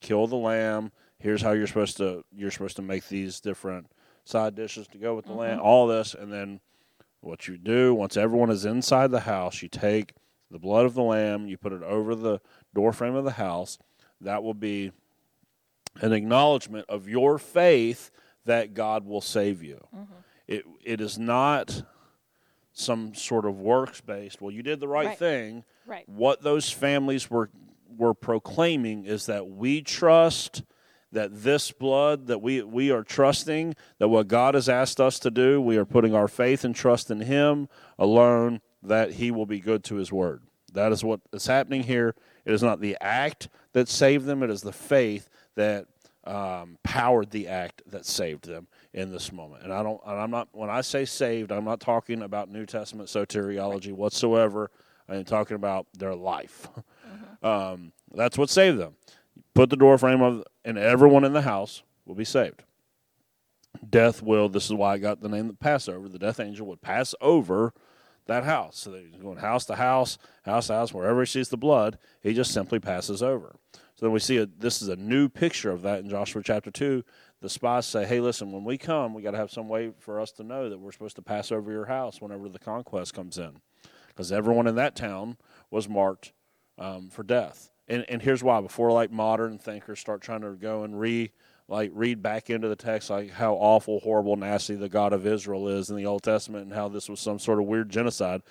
Kill 0.00 0.26
the 0.26 0.36
lamb. 0.36 0.92
Here's 1.18 1.42
how 1.42 1.52
you're 1.52 1.66
supposed 1.66 1.98
to 1.98 2.24
you're 2.34 2.50
supposed 2.50 2.76
to 2.76 2.82
make 2.82 3.08
these 3.08 3.40
different 3.40 3.86
side 4.24 4.54
dishes 4.54 4.88
to 4.88 4.98
go 4.98 5.14
with 5.14 5.26
the 5.26 5.32
lamb. 5.32 5.58
Mm-hmm. 5.58 5.66
All 5.66 5.86
this, 5.86 6.14
and 6.14 6.32
then 6.32 6.60
what 7.20 7.46
you 7.48 7.58
do 7.58 7.94
once 7.94 8.16
everyone 8.16 8.50
is 8.50 8.64
inside 8.64 9.10
the 9.10 9.20
house, 9.20 9.62
you 9.62 9.68
take 9.68 10.14
the 10.50 10.58
blood 10.58 10.86
of 10.86 10.94
the 10.94 11.02
lamb, 11.02 11.46
you 11.46 11.56
put 11.56 11.72
it 11.72 11.82
over 11.82 12.14
the 12.14 12.40
door 12.74 12.92
frame 12.92 13.14
of 13.14 13.24
the 13.24 13.32
house. 13.32 13.78
That 14.20 14.42
will 14.42 14.54
be 14.54 14.92
an 16.00 16.12
acknowledgement 16.12 16.86
of 16.88 17.08
your 17.08 17.38
faith 17.38 18.10
that 18.46 18.74
God 18.74 19.04
will 19.04 19.20
save 19.20 19.62
you. 19.62 19.80
Mm-hmm. 19.94 20.14
It 20.48 20.64
it 20.82 21.00
is 21.00 21.18
not 21.18 21.82
some 22.80 23.14
sort 23.14 23.44
of 23.44 23.60
works 23.60 24.00
based. 24.00 24.40
Well, 24.40 24.50
you 24.50 24.62
did 24.62 24.80
the 24.80 24.88
right, 24.88 25.08
Right. 25.08 25.18
thing. 25.18 25.64
Right. 25.86 26.08
What 26.08 26.42
those 26.42 26.70
families 26.70 27.30
were 27.30 27.50
were 27.96 28.14
proclaiming 28.14 29.04
is 29.04 29.26
that 29.26 29.48
we 29.48 29.82
trust 29.82 30.62
that 31.12 31.42
this 31.42 31.72
blood 31.72 32.28
that 32.28 32.40
we 32.40 32.62
we 32.62 32.90
are 32.90 33.02
trusting 33.02 33.74
that 33.98 34.08
what 34.08 34.28
God 34.28 34.54
has 34.54 34.68
asked 34.68 35.00
us 35.00 35.18
to 35.20 35.30
do, 35.30 35.60
we 35.60 35.76
are 35.76 35.84
putting 35.84 36.14
our 36.14 36.28
faith 36.28 36.64
and 36.64 36.74
trust 36.74 37.10
in 37.10 37.20
Him 37.20 37.68
alone. 37.98 38.60
That 38.82 39.12
He 39.12 39.30
will 39.30 39.46
be 39.46 39.60
good 39.60 39.84
to 39.84 39.96
His 39.96 40.10
word. 40.10 40.42
That 40.72 40.92
is 40.92 41.04
what 41.04 41.20
is 41.32 41.46
happening 41.46 41.82
here. 41.82 42.14
It 42.44 42.54
is 42.54 42.62
not 42.62 42.80
the 42.80 42.96
act 43.00 43.48
that 43.72 43.88
saved 43.88 44.24
them; 44.24 44.42
it 44.42 44.50
is 44.50 44.62
the 44.62 44.72
faith 44.72 45.28
that 45.56 45.86
um, 46.24 46.78
powered 46.82 47.30
the 47.30 47.48
act 47.48 47.82
that 47.86 48.06
saved 48.06 48.46
them 48.46 48.68
in 48.92 49.10
this 49.10 49.32
moment. 49.32 49.62
And 49.62 49.72
I 49.72 49.82
don't. 49.82 50.00
And 50.06 50.20
I'm 50.20 50.30
not. 50.30 50.48
When 50.52 50.70
I 50.70 50.80
say 50.80 51.04
saved, 51.04 51.52
I'm 51.52 51.64
not 51.64 51.80
talking 51.80 52.22
about 52.22 52.50
New 52.50 52.66
Testament 52.66 53.08
soteriology 53.08 53.92
whatsoever. 53.92 54.70
I 55.08 55.16
am 55.16 55.24
talking 55.24 55.56
about 55.56 55.86
their 55.96 56.14
life. 56.14 56.68
um, 57.42 57.92
that's 58.12 58.38
what 58.38 58.50
saved 58.50 58.78
them. 58.78 58.94
Put 59.54 59.70
the 59.70 59.76
door 59.76 59.98
frame 59.98 60.22
of, 60.22 60.44
and 60.64 60.78
everyone 60.78 61.24
in 61.24 61.32
the 61.32 61.42
house 61.42 61.82
will 62.06 62.14
be 62.14 62.24
saved. 62.24 62.62
death 63.88 64.22
will. 64.22 64.48
This 64.48 64.66
is 64.66 64.74
why 64.74 64.94
I 64.94 64.98
got 64.98 65.20
the 65.20 65.28
name 65.28 65.48
the 65.48 65.54
Passover. 65.54 66.08
The 66.08 66.18
death 66.18 66.40
angel 66.40 66.66
would 66.66 66.82
pass 66.82 67.14
over 67.20 67.72
that 68.26 68.44
house. 68.44 68.78
So 68.78 68.94
he's 68.94 69.20
going 69.20 69.38
house 69.38 69.64
to 69.66 69.76
house, 69.76 70.18
house 70.44 70.68
to 70.68 70.74
house, 70.74 70.94
wherever 70.94 71.20
he 71.20 71.26
sees 71.26 71.48
the 71.48 71.56
blood, 71.56 71.98
he 72.22 72.32
just 72.32 72.52
simply 72.52 72.78
passes 72.78 73.22
over. 73.22 73.56
So 73.72 74.06
then 74.06 74.12
we 74.12 74.20
see 74.20 74.38
a, 74.38 74.46
this 74.46 74.80
is 74.80 74.88
a 74.88 74.96
new 74.96 75.28
picture 75.28 75.70
of 75.70 75.82
that 75.82 75.98
in 75.98 76.08
Joshua 76.08 76.42
chapter 76.42 76.70
2. 76.70 77.04
The 77.40 77.48
spies 77.48 77.86
say, 77.86 78.04
hey, 78.04 78.20
listen, 78.20 78.52
when 78.52 78.64
we 78.64 78.76
come, 78.76 79.14
we 79.14 79.22
got 79.22 79.30
to 79.30 79.38
have 79.38 79.50
some 79.50 79.68
way 79.68 79.92
for 79.98 80.20
us 80.20 80.30
to 80.32 80.42
know 80.42 80.68
that 80.68 80.78
we're 80.78 80.92
supposed 80.92 81.16
to 81.16 81.22
pass 81.22 81.50
over 81.50 81.72
your 81.72 81.86
house 81.86 82.20
whenever 82.20 82.48
the 82.48 82.58
conquest 82.58 83.14
comes 83.14 83.38
in. 83.38 83.60
Because 84.08 84.30
everyone 84.30 84.66
in 84.66 84.74
that 84.74 84.94
town 84.94 85.38
was 85.70 85.88
marked 85.88 86.32
um, 86.78 87.08
for 87.08 87.22
death. 87.22 87.70
And, 87.88 88.04
and 88.08 88.20
here's 88.20 88.42
why. 88.42 88.60
Before 88.60 88.92
like 88.92 89.10
modern 89.10 89.58
thinkers 89.58 90.00
start 90.00 90.20
trying 90.20 90.42
to 90.42 90.52
go 90.52 90.84
and 90.84 91.00
re 91.00 91.32
like 91.70 91.92
read 91.94 92.20
back 92.20 92.50
into 92.50 92.68
the 92.68 92.76
text 92.76 93.10
like 93.10 93.30
how 93.30 93.54
awful, 93.54 94.00
horrible, 94.00 94.36
nasty 94.36 94.74
the 94.74 94.88
God 94.88 95.12
of 95.12 95.26
Israel 95.26 95.68
is 95.68 95.88
in 95.88 95.96
the 95.96 96.06
Old 96.06 96.22
Testament 96.22 96.64
and 96.64 96.74
how 96.74 96.88
this 96.88 97.08
was 97.08 97.20
some 97.20 97.38
sort 97.38 97.60
of 97.60 97.66
weird 97.66 97.88
genocide. 97.88 98.42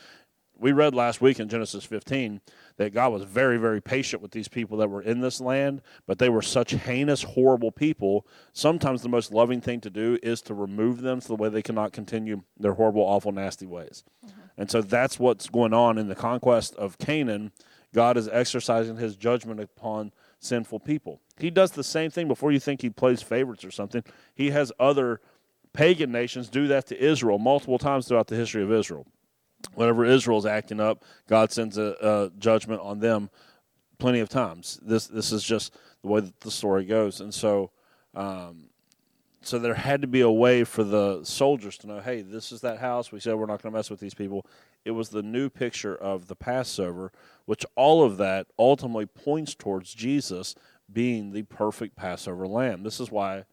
We 0.60 0.74
read 0.74 0.94
last 0.94 1.22
week 1.22 1.40
in 1.40 1.48
Genesis 1.48 1.86
15 1.86 2.42
that 2.78 2.94
God 2.94 3.14
was 3.14 3.24
very, 3.24 3.58
very 3.58 3.82
patient 3.82 4.22
with 4.22 4.32
these 4.32 4.50
people 4.50 4.78
that 4.78 4.90
were 4.90 5.02
in 5.02 5.22
this 5.22 5.40
land, 5.40 5.82
but 6.06 6.20
they 6.20 6.28
were 6.28 6.42
such 6.42 6.72
heinous, 6.72 7.24
horrible 7.24 7.72
people. 7.72 8.28
Sometimes 8.52 9.02
the 9.02 9.10
most 9.10 9.32
loving 9.32 9.62
thing 9.62 9.80
to 9.82 9.90
do 9.90 10.20
is 10.22 10.42
to 10.44 10.54
remove 10.54 11.02
them 11.02 11.22
so 11.22 11.30
the 11.30 11.42
way 11.42 11.48
they 11.48 11.62
cannot 11.62 11.94
continue 11.94 12.44
their 12.58 12.74
horrible, 12.74 13.02
awful, 13.02 13.32
nasty 13.32 13.66
ways. 13.66 14.04
Mm-hmm. 14.26 14.40
And 14.58 14.70
so 14.70 14.82
that's 14.82 15.18
what's 15.18 15.50
going 15.50 15.74
on 15.74 15.98
in 15.98 16.10
the 16.10 16.16
conquest 16.16 16.76
of 16.76 16.98
Canaan. 16.98 17.54
God 17.94 18.18
is 18.18 18.28
exercising 18.28 18.98
his 18.98 19.16
judgment 19.16 19.62
upon 19.62 20.12
sinful 20.40 20.82
people. 20.82 21.22
He 21.38 21.50
does 21.50 21.72
the 21.72 21.84
same 21.84 22.12
thing 22.12 22.28
before 22.28 22.52
you 22.52 22.60
think 22.60 22.82
he 22.82 22.90
plays 22.90 23.22
favorites 23.22 23.64
or 23.64 23.72
something. 23.72 24.04
He 24.36 24.50
has 24.52 24.74
other 24.78 25.22
pagan 25.72 26.12
nations 26.12 26.50
do 26.50 26.68
that 26.68 26.88
to 26.88 27.02
Israel 27.02 27.40
multiple 27.40 27.78
times 27.78 28.08
throughout 28.08 28.28
the 28.28 28.36
history 28.36 28.64
of 28.64 28.72
Israel. 28.72 29.08
Whenever 29.74 30.06
Israel's 30.06 30.46
acting 30.46 30.80
up, 30.80 31.04
God 31.28 31.52
sends 31.52 31.78
a, 31.78 31.96
a 32.02 32.40
judgment 32.40 32.82
on 32.82 33.00
them 33.00 33.30
plenty 33.98 34.20
of 34.20 34.30
times. 34.30 34.80
This 34.82 35.08
this 35.08 35.32
is 35.32 35.44
just 35.44 35.74
the 36.02 36.08
way 36.08 36.22
that 36.22 36.40
the 36.40 36.52
story 36.52 36.86
goes, 36.86 37.22
and 37.22 37.34
so 37.34 37.72
um, 38.16 38.70
so 39.42 39.58
there 39.58 39.74
had 39.74 40.02
to 40.02 40.08
be 40.08 40.22
a 40.22 40.32
way 40.32 40.64
for 40.64 40.84
the 40.84 41.24
soldiers 41.24 41.78
to 41.80 41.88
know, 41.88 42.00
hey, 42.00 42.22
this 42.22 42.52
is 42.52 42.62
that 42.62 42.80
house. 42.80 43.12
We 43.12 43.20
said 43.20 43.36
we're 43.36 43.46
not 43.46 43.62
going 43.62 43.72
to 43.72 43.78
mess 43.78 43.90
with 43.90 44.00
these 44.00 44.14
people. 44.14 44.46
It 44.84 44.92
was 44.92 45.10
the 45.10 45.24
new 45.24 45.50
picture 45.50 45.96
of 45.96 46.28
the 46.28 46.36
Passover, 46.36 47.12
which 47.46 47.66
all 47.76 48.04
of 48.04 48.18
that 48.18 48.48
ultimately 48.58 49.06
points 49.06 49.56
towards 49.56 49.94
Jesus 49.94 50.56
being 50.92 51.32
the 51.32 51.44
perfect 51.44 51.96
Passover 51.96 52.48
lamb. 52.48 52.84
This 52.84 53.00
is 53.00 53.12
why 53.12 53.46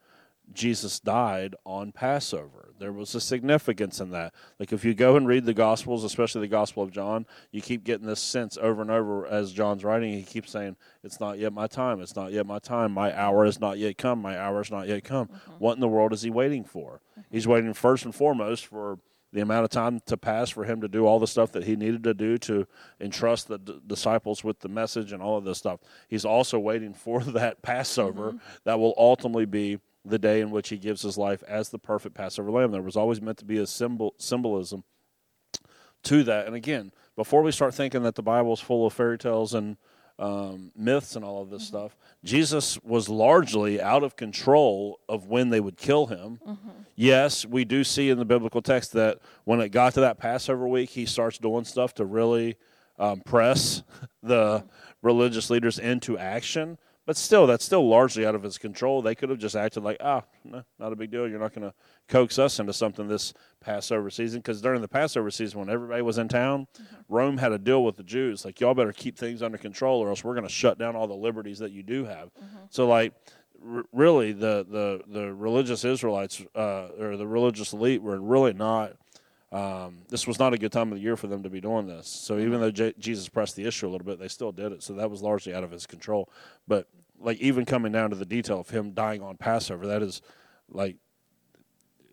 Jesus 0.53 0.99
died 0.99 1.55
on 1.65 1.93
Passover. 1.93 2.66
There 2.79 2.93
was 2.93 3.15
a 3.15 3.21
significance 3.21 4.01
in 4.01 4.11
that. 4.11 4.35
Like 4.59 4.73
if 4.73 4.85
you 4.85 4.95
go 4.95 5.17
and 5.17 5.27
read 5.27 5.45
the 5.45 5.55
Gospels, 5.55 6.05
especially 6.05 6.43
the 6.43 6.49
Gospel 6.49 6.83
of 6.83 6.91
John, 6.91 7.27
you 7.51 7.61
keep 7.61 7.85
getting 7.85 8.07
this 8.07 8.21
sense 8.21 8.59
over 8.61 8.83
and 8.83 8.91
over 8.91 9.27
as 9.27 9.53
John's 9.53 9.85
writing. 9.85 10.13
He 10.13 10.23
keeps 10.23 10.51
saying, 10.51 10.77
"It's 11.03 11.21
not 11.21 11.39
yet 11.39 11.53
my 11.53 11.67
time. 11.67 12.01
It's 12.01 12.17
not 12.17 12.33
yet 12.33 12.47
my 12.47 12.59
time. 12.59 12.93
My 12.93 13.17
hour 13.19 13.45
has 13.45 13.61
not 13.61 13.79
yet 13.79 13.99
come. 13.99 14.21
My 14.21 14.39
hour 14.39 14.59
has 14.59 14.71
not 14.71 14.89
yet 14.89 15.05
come." 15.05 15.29
Mm-hmm. 15.29 15.53
What 15.59 15.75
in 15.75 15.81
the 15.81 15.89
world 15.89 16.13
is 16.13 16.23
he 16.23 16.31
waiting 16.31 16.65
for? 16.65 17.01
Mm-hmm. 17.13 17.21
He's 17.31 17.49
waiting 17.49 17.73
first 17.75 18.05
and 18.05 18.15
foremost 18.15 18.67
for 18.67 18.99
the 19.33 19.41
amount 19.41 19.65
of 19.65 19.71
time 19.71 20.01
to 20.07 20.17
pass 20.17 20.49
for 20.49 20.65
him 20.65 20.81
to 20.81 20.89
do 20.89 21.05
all 21.05 21.19
the 21.19 21.27
stuff 21.27 21.53
that 21.53 21.65
he 21.65 21.77
needed 21.77 22.05
to 22.05 22.15
do 22.15 22.39
to 22.39 22.67
entrust 23.01 23.49
the 23.49 23.59
d- 23.59 23.81
disciples 23.87 24.43
with 24.43 24.61
the 24.61 24.69
message 24.69 25.13
and 25.13 25.23
all 25.23 25.37
of 25.37 25.45
this 25.45 25.59
stuff. 25.59 25.81
He's 26.09 26.25
also 26.25 26.59
waiting 26.59 26.95
for 26.95 27.21
that 27.25 27.61
Passover 27.63 28.29
mm-hmm. 28.29 28.39
that 28.65 28.79
will 28.79 28.95
ultimately 28.97 29.45
be 29.45 29.79
the 30.07 30.19
day 30.19 30.41
in 30.41 30.51
which 30.51 30.69
he 30.69 30.77
gives 30.77 31.03
his 31.03 31.19
life 31.19 31.43
as 31.49 31.69
the 31.69 31.79
perfect 31.79 32.15
Passover 32.15 32.51
lamb. 32.51 32.71
There 32.71 32.83
was 32.83 32.97
always 32.97 33.21
meant 33.21 33.39
to 33.39 33.45
be 33.45 33.59
a 33.59 33.67
symbol 33.67 34.15
symbolism 34.19 34.85
to 36.05 36.23
that. 36.25 36.47
And 36.47 36.55
again, 36.55 36.93
before 37.17 37.43
we 37.43 37.53
start 37.53 37.75
thinking 37.75 38.03
that 38.05 38.15
the 38.15 38.23
Bible 38.23 38.53
is 38.53 38.61
full 38.61 38.87
of 38.87 38.93
fairy 38.93 39.19
tales 39.19 39.55
and 39.55 39.77
um, 40.19 40.73
myths 40.75 41.17
and 41.17 41.25
all 41.25 41.43
of 41.43 41.51
this 41.51 41.65
mm-hmm. 41.65 41.77
stuff, 41.77 41.97
Jesus 42.25 42.79
was 42.83 43.09
largely 43.09 43.81
out 43.81 44.03
of 44.03 44.17
control 44.17 45.01
of 45.09 45.27
when 45.27 45.51
they 45.51 45.61
would 45.61 45.77
kill 45.77 46.07
him. 46.07 46.41
Mm-hmm. 46.47 46.69
Yes, 46.95 47.45
we 47.45 47.65
do 47.65 47.85
see 47.85 48.09
in 48.09 48.19
the 48.19 48.25
biblical 48.25 48.63
text 48.63 48.93
that 48.93 49.19
when 49.45 49.61
it 49.61 49.71
got 49.71 49.95
to 49.95 50.01
that 50.01 50.19
Passover 50.19 50.67
week, 50.67 50.91
he 50.91 51.07
starts 51.07 51.39
doing 51.39 51.65
stuff 51.65 51.95
to 51.95 52.05
really 52.05 52.57
um, 52.99 53.21
press 53.21 53.83
the 54.23 54.59
mm-hmm. 54.59 54.67
religious 55.03 55.51
leaders 55.51 55.79
into 55.79 56.17
action. 56.17 56.79
But 57.07 57.17
still, 57.17 57.47
that's 57.47 57.65
still 57.65 57.89
largely 57.89 58.27
out 58.27 58.35
of 58.35 58.43
his 58.43 58.59
control. 58.59 59.01
They 59.01 59.15
could 59.15 59.31
have 59.31 59.39
just 59.39 59.55
acted 59.55 59.85
like, 59.85 59.99
ah, 60.01 60.25
no, 60.45 60.65
not 60.81 60.93
a 60.93 60.97
big 60.97 61.13
deal. 61.13 61.29
You're 61.29 61.39
not 61.39 61.55
going 61.55 61.69
to 61.69 61.75
coax 62.09 62.37
us 62.37 62.59
into 62.59 62.73
something 62.73 63.07
this 63.07 63.33
Passover 63.61 64.11
season. 64.11 64.41
Because 64.41 64.61
during 64.61 64.81
the 64.81 64.89
Passover 64.89 65.31
season, 65.31 65.61
when 65.61 65.71
everybody 65.71 66.03
was 66.03 66.19
in 66.19 66.27
town, 66.27 66.67
mm-hmm. 66.75 66.97
Rome 67.09 67.39
had 67.39 67.53
a 67.53 67.59
deal 67.59 67.85
with 67.85 67.97
the 67.97 68.03
Jews. 68.03 68.45
Like, 68.45 68.61
y'all 68.61 68.75
better 68.75 68.93
keep 68.93 69.17
things 69.17 69.41
under 69.41 69.57
control 69.57 70.01
or 70.01 70.09
else 70.09 70.25
we're 70.25 70.35
going 70.35 70.49
to 70.49 70.53
shut 70.53 70.79
down 70.79 70.97
all 70.97 71.07
the 71.07 71.15
liberties 71.15 71.61
that 71.61 71.71
you 71.71 71.85
do 71.85 72.05
have. 72.07 72.35
Mm-hmm. 72.35 72.57
So, 72.71 72.89
like, 72.89 73.15
r- 73.65 73.85
really, 73.93 74.33
the, 74.33 74.67
the, 74.69 75.01
the 75.07 75.33
religious 75.33 75.85
Israelites 75.85 76.43
uh, 76.57 76.89
or 76.99 77.17
the 77.17 77.27
religious 77.27 77.73
elite 77.73 78.03
were 78.03 78.21
really 78.21 78.53
not. 78.53 78.97
Um, 79.53 79.99
this 80.09 80.27
was 80.27 80.41
not 80.41 80.55
a 80.55 80.59
good 80.59 80.73
time 80.73 80.91
of 80.91 80.99
the 80.99 81.03
year 81.03 81.17
for 81.17 81.29
them 81.29 81.45
to 81.45 81.49
be 81.49 81.61
doing 81.61 81.87
this. 81.87 82.09
So 82.09 82.39
even 82.39 82.61
though 82.61 82.73
J- 82.73 82.95
Jesus 82.99 83.29
pressed 83.29 83.55
the 83.55 83.65
issue 83.65 83.87
a 83.87 83.91
little 83.91 84.05
bit, 84.05 84.19
they 84.19 84.29
still 84.29 84.51
did 84.51 84.73
it. 84.73 84.83
So 84.83 84.95
that 84.95 85.09
was 85.09 85.23
largely 85.23 85.55
out 85.55 85.63
of 85.63 85.71
his 85.71 85.87
control. 85.87 86.29
But 86.67 86.89
like 87.21 87.39
even 87.39 87.65
coming 87.65 87.93
down 87.93 88.11
to 88.11 88.17
the 88.17 88.27
detail 88.27 88.61
of 88.61 88.71
him 88.71 88.93
dying 88.93 89.23
on 89.23 89.37
Passover, 89.37 89.87
that 89.87 90.03
is 90.03 90.23
like 90.69 90.97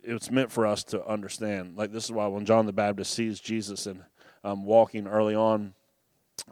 it's 0.04 0.30
meant 0.30 0.52
for 0.52 0.66
us 0.66 0.84
to 0.86 1.06
understand. 1.06 1.78
Like 1.78 1.92
this 1.92 2.06
is 2.06 2.12
why 2.12 2.28
when 2.28 2.46
John 2.46 2.66
the 2.66 2.74
Baptist 2.74 3.13
sees 3.13 3.39
Jesus 3.39 3.86
and 3.86 4.02
um, 4.44 4.66
walking 4.66 5.08
early 5.08 5.36
on, 5.36 5.74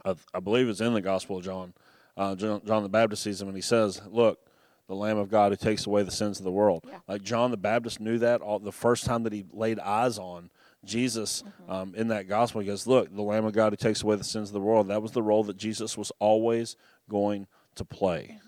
I, 0.04 0.14
I, 0.32 0.40
believe 0.40 0.68
it's 0.68 0.80
in 0.80 0.94
the 0.94 1.00
Gospel 1.00 1.38
of 1.38 1.44
John. 1.44 1.74
Uh, 2.16 2.34
John. 2.34 2.62
John 2.64 2.82
the 2.82 2.88
Baptist 2.88 3.22
sees 3.22 3.40
him 3.40 3.48
and 3.48 3.56
he 3.56 3.62
says, 3.62 4.00
"Look, 4.10 4.38
the 4.86 4.94
Lamb 4.94 5.18
of 5.18 5.30
God 5.30 5.52
who 5.52 5.56
takes 5.56 5.86
away 5.86 6.02
the 6.02 6.10
sins 6.10 6.38
of 6.38 6.44
the 6.44 6.52
world." 6.52 6.84
Yeah. 6.88 6.98
Like 7.06 7.22
John 7.22 7.50
the 7.50 7.56
Baptist 7.56 8.00
knew 8.00 8.18
that 8.18 8.40
all, 8.40 8.58
the 8.58 8.72
first 8.72 9.04
time 9.04 9.22
that 9.24 9.32
he 9.32 9.44
laid 9.52 9.78
eyes 9.78 10.18
on 10.18 10.50
Jesus 10.84 11.42
mm-hmm. 11.42 11.72
um, 11.72 11.94
in 11.94 12.08
that 12.08 12.28
gospel. 12.28 12.60
He 12.60 12.66
goes, 12.66 12.86
"Look, 12.86 13.14
the 13.14 13.22
Lamb 13.22 13.44
of 13.44 13.52
God 13.52 13.72
who 13.72 13.76
takes 13.76 14.02
away 14.02 14.16
the 14.16 14.24
sins 14.24 14.48
of 14.48 14.54
the 14.54 14.60
world." 14.60 14.88
That 14.88 15.02
was 15.02 15.12
the 15.12 15.22
role 15.22 15.44
that 15.44 15.56
Jesus 15.56 15.98
was 15.98 16.12
always 16.18 16.76
going 17.08 17.46
to 17.76 17.84
play 17.84 18.38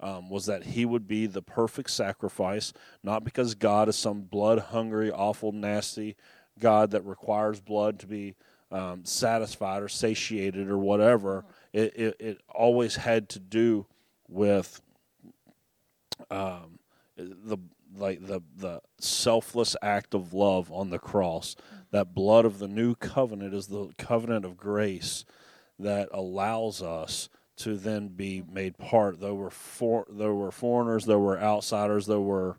um, 0.00 0.30
was 0.30 0.46
that 0.46 0.64
he 0.64 0.84
would 0.84 1.06
be 1.06 1.26
the 1.26 1.42
perfect 1.42 1.90
sacrifice, 1.90 2.72
not 3.02 3.24
because 3.24 3.54
God 3.54 3.88
is 3.88 3.96
some 3.96 4.22
blood 4.22 4.58
hungry, 4.58 5.10
awful, 5.10 5.52
nasty 5.52 6.16
God 6.58 6.90
that 6.92 7.04
requires 7.04 7.60
blood 7.60 7.98
to 8.00 8.06
be 8.06 8.34
um, 8.72 9.04
satisfied 9.04 9.82
or 9.82 9.88
satiated 9.88 10.68
or 10.68 10.78
whatever. 10.78 11.44
It, 11.72 11.96
it, 11.96 12.16
it 12.18 12.40
always 12.48 12.96
had 12.96 13.28
to 13.30 13.38
do 13.38 13.86
with 14.28 14.80
um, 16.30 16.78
the 17.16 17.58
like 17.96 18.24
the 18.24 18.40
the 18.56 18.80
selfless 19.00 19.74
act 19.82 20.14
of 20.14 20.32
love 20.32 20.70
on 20.70 20.90
the 20.90 20.98
cross. 20.98 21.56
That 21.90 22.14
blood 22.14 22.44
of 22.44 22.58
the 22.60 22.68
new 22.68 22.94
covenant 22.94 23.52
is 23.52 23.66
the 23.66 23.90
covenant 23.98 24.44
of 24.44 24.56
grace 24.56 25.24
that 25.78 26.08
allows 26.12 26.82
us 26.82 27.28
to 27.60 27.76
then 27.76 28.08
be 28.08 28.42
made 28.50 28.78
part. 28.78 29.20
Though 29.20 29.34
we're 29.34 29.50
for, 29.50 30.06
though 30.08 30.34
we're 30.34 30.50
foreigners, 30.50 31.04
though 31.04 31.18
we're 31.18 31.38
outsiders, 31.38 32.06
though 32.06 32.20
we're 32.20 32.56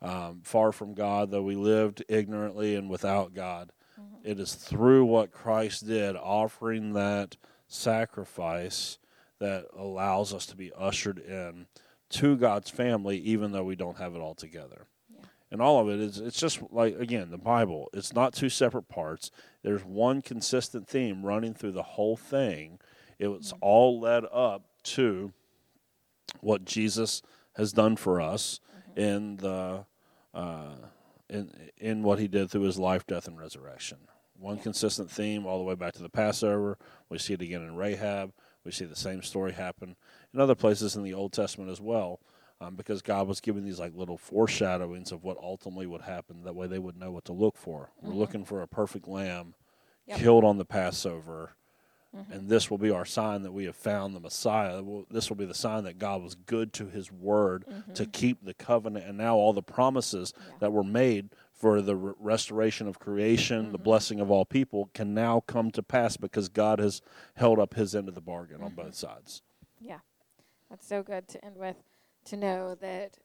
um, 0.00 0.40
far 0.42 0.70
from 0.70 0.94
God, 0.94 1.30
though 1.30 1.42
we 1.42 1.56
lived 1.56 2.04
ignorantly 2.08 2.76
and 2.76 2.90
without 2.90 3.34
God. 3.34 3.72
Mm-hmm. 4.00 4.30
It 4.30 4.40
is 4.40 4.54
through 4.54 5.06
what 5.06 5.32
Christ 5.32 5.86
did, 5.86 6.16
offering 6.16 6.92
that 6.92 7.36
sacrifice, 7.66 8.98
that 9.40 9.66
allows 9.76 10.32
us 10.32 10.46
to 10.46 10.56
be 10.56 10.72
ushered 10.76 11.18
in 11.18 11.66
to 12.10 12.36
God's 12.36 12.70
family, 12.70 13.18
even 13.18 13.52
though 13.52 13.64
we 13.64 13.76
don't 13.76 13.98
have 13.98 14.14
it 14.14 14.20
all 14.20 14.34
together. 14.34 14.86
Yeah. 15.12 15.24
And 15.50 15.60
all 15.60 15.80
of 15.80 15.88
it 15.88 16.00
is, 16.00 16.18
it's 16.18 16.38
just 16.38 16.60
like, 16.70 16.98
again, 16.98 17.30
the 17.30 17.38
Bible. 17.38 17.88
It's 17.92 18.12
not 18.12 18.34
two 18.34 18.48
separate 18.48 18.88
parts. 18.88 19.30
There's 19.62 19.84
one 19.84 20.22
consistent 20.22 20.86
theme 20.86 21.24
running 21.24 21.54
through 21.54 21.72
the 21.72 21.82
whole 21.82 22.16
thing 22.16 22.78
it 23.18 23.28
was 23.28 23.52
all 23.60 24.00
led 24.00 24.24
up 24.32 24.64
to 24.82 25.32
what 26.40 26.64
Jesus 26.64 27.22
has 27.56 27.72
done 27.72 27.96
for 27.96 28.20
us 28.20 28.60
mm-hmm. 28.90 29.00
in 29.00 29.36
the 29.36 29.84
uh, 30.32 30.74
in 31.28 31.50
in 31.78 32.02
what 32.02 32.18
he 32.18 32.28
did 32.28 32.50
through 32.50 32.62
his 32.62 32.78
life, 32.78 33.06
death, 33.06 33.26
and 33.26 33.38
resurrection. 33.38 33.98
One 34.38 34.58
consistent 34.58 35.10
theme 35.10 35.46
all 35.46 35.58
the 35.58 35.64
way 35.64 35.74
back 35.74 35.92
to 35.94 36.02
the 36.02 36.08
Passover. 36.08 36.76
We 37.08 37.18
see 37.18 37.34
it 37.34 37.42
again 37.42 37.62
in 37.62 37.76
Rahab. 37.76 38.32
We 38.64 38.72
see 38.72 38.84
the 38.84 38.96
same 38.96 39.22
story 39.22 39.52
happen 39.52 39.96
in 40.32 40.40
other 40.40 40.54
places 40.54 40.96
in 40.96 41.02
the 41.02 41.14
Old 41.14 41.32
Testament 41.32 41.70
as 41.70 41.80
well, 41.80 42.20
um, 42.60 42.74
because 42.74 43.02
God 43.02 43.28
was 43.28 43.40
giving 43.40 43.64
these 43.64 43.78
like 43.78 43.94
little 43.94 44.18
foreshadowings 44.18 45.12
of 45.12 45.22
what 45.22 45.36
ultimately 45.38 45.86
would 45.86 46.02
happen. 46.02 46.42
That 46.42 46.54
way, 46.54 46.66
they 46.66 46.78
would 46.78 46.96
know 46.96 47.12
what 47.12 47.24
to 47.26 47.32
look 47.32 47.56
for. 47.56 47.90
Mm-hmm. 47.98 48.08
We're 48.08 48.18
looking 48.18 48.44
for 48.44 48.62
a 48.62 48.68
perfect 48.68 49.06
lamb 49.06 49.54
yep. 50.06 50.18
killed 50.18 50.44
on 50.44 50.58
the 50.58 50.64
Passover 50.64 51.52
and 52.30 52.48
this 52.48 52.70
will 52.70 52.78
be 52.78 52.90
our 52.90 53.04
sign 53.04 53.42
that 53.42 53.52
we 53.52 53.64
have 53.64 53.76
found 53.76 54.14
the 54.14 54.20
Messiah. 54.20 54.82
This 55.10 55.28
will 55.28 55.36
be 55.36 55.44
the 55.44 55.54
sign 55.54 55.84
that 55.84 55.98
God 55.98 56.22
was 56.22 56.34
good 56.34 56.72
to 56.74 56.86
His 56.86 57.10
word 57.10 57.64
to 57.94 58.02
mm-hmm. 58.02 58.10
keep 58.10 58.44
the 58.44 58.54
covenant, 58.54 59.06
and 59.06 59.18
now 59.18 59.36
all 59.36 59.52
the 59.52 59.62
promises 59.62 60.32
that 60.60 60.72
were 60.72 60.84
made 60.84 61.30
for 61.52 61.80
the 61.80 61.96
re- 61.96 62.12
restoration 62.18 62.86
of 62.86 62.98
creation, 62.98 63.72
the 63.72 63.78
mm-hmm. 63.78 63.84
blessing 63.84 64.20
of 64.20 64.30
all 64.30 64.44
people, 64.44 64.90
can 64.94 65.14
now 65.14 65.40
come 65.40 65.70
to 65.72 65.82
pass 65.82 66.16
because 66.16 66.48
God 66.48 66.78
has 66.78 67.00
held 67.36 67.58
up 67.58 67.74
His 67.74 67.94
end 67.94 68.08
of 68.08 68.14
the 68.14 68.20
bargain 68.20 68.62
on 68.62 68.74
both 68.74 68.86
mm-hmm. 68.86 68.94
sides. 68.94 69.42
Yeah, 69.80 70.00
that's 70.70 70.86
so 70.86 71.02
good 71.02 71.28
to 71.28 71.44
end 71.44 71.56
with. 71.56 71.76
To 72.26 72.36
know 72.36 72.74
that 72.80 73.18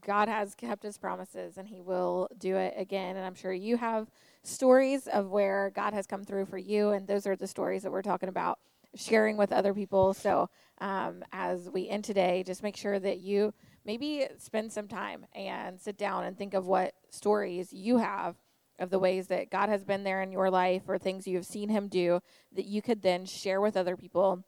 God 0.00 0.28
has 0.28 0.54
kept 0.54 0.82
His 0.82 0.98
promises 0.98 1.58
and 1.58 1.68
He 1.68 1.80
will 1.80 2.28
do 2.38 2.56
it 2.56 2.74
again. 2.76 3.16
And 3.16 3.24
I'm 3.24 3.34
sure 3.34 3.52
you 3.52 3.76
have 3.76 4.10
stories 4.42 5.06
of 5.06 5.30
where 5.30 5.70
God 5.74 5.94
has 5.94 6.06
come 6.06 6.24
through 6.24 6.46
for 6.46 6.58
you, 6.58 6.90
and 6.90 7.06
those 7.06 7.26
are 7.26 7.36
the 7.36 7.46
stories 7.46 7.82
that 7.82 7.92
we're 7.92 8.02
talking 8.02 8.28
about 8.28 8.58
sharing 8.94 9.36
with 9.36 9.52
other 9.52 9.74
people. 9.74 10.14
So 10.14 10.48
um, 10.80 11.24
as 11.32 11.68
we 11.70 11.88
end 11.88 12.04
today, 12.04 12.44
just 12.46 12.62
make 12.62 12.76
sure 12.76 12.98
that 12.98 13.18
you 13.18 13.52
maybe 13.84 14.26
spend 14.38 14.72
some 14.72 14.88
time 14.88 15.26
and 15.34 15.80
sit 15.80 15.98
down 15.98 16.24
and 16.24 16.36
think 16.36 16.54
of 16.54 16.66
what 16.66 16.94
stories 17.10 17.72
you 17.72 17.98
have 17.98 18.36
of 18.78 18.90
the 18.90 18.98
ways 18.98 19.28
that 19.28 19.50
God 19.50 19.68
has 19.68 19.84
been 19.84 20.04
there 20.04 20.22
in 20.22 20.32
your 20.32 20.50
life 20.50 20.82
or 20.88 20.98
things 20.98 21.26
you 21.26 21.36
have 21.36 21.46
seen 21.46 21.68
Him 21.68 21.88
do 21.88 22.20
that 22.52 22.66
you 22.66 22.82
could 22.82 23.02
then 23.02 23.24
share 23.24 23.60
with 23.60 23.76
other 23.76 23.96
people 23.96 24.44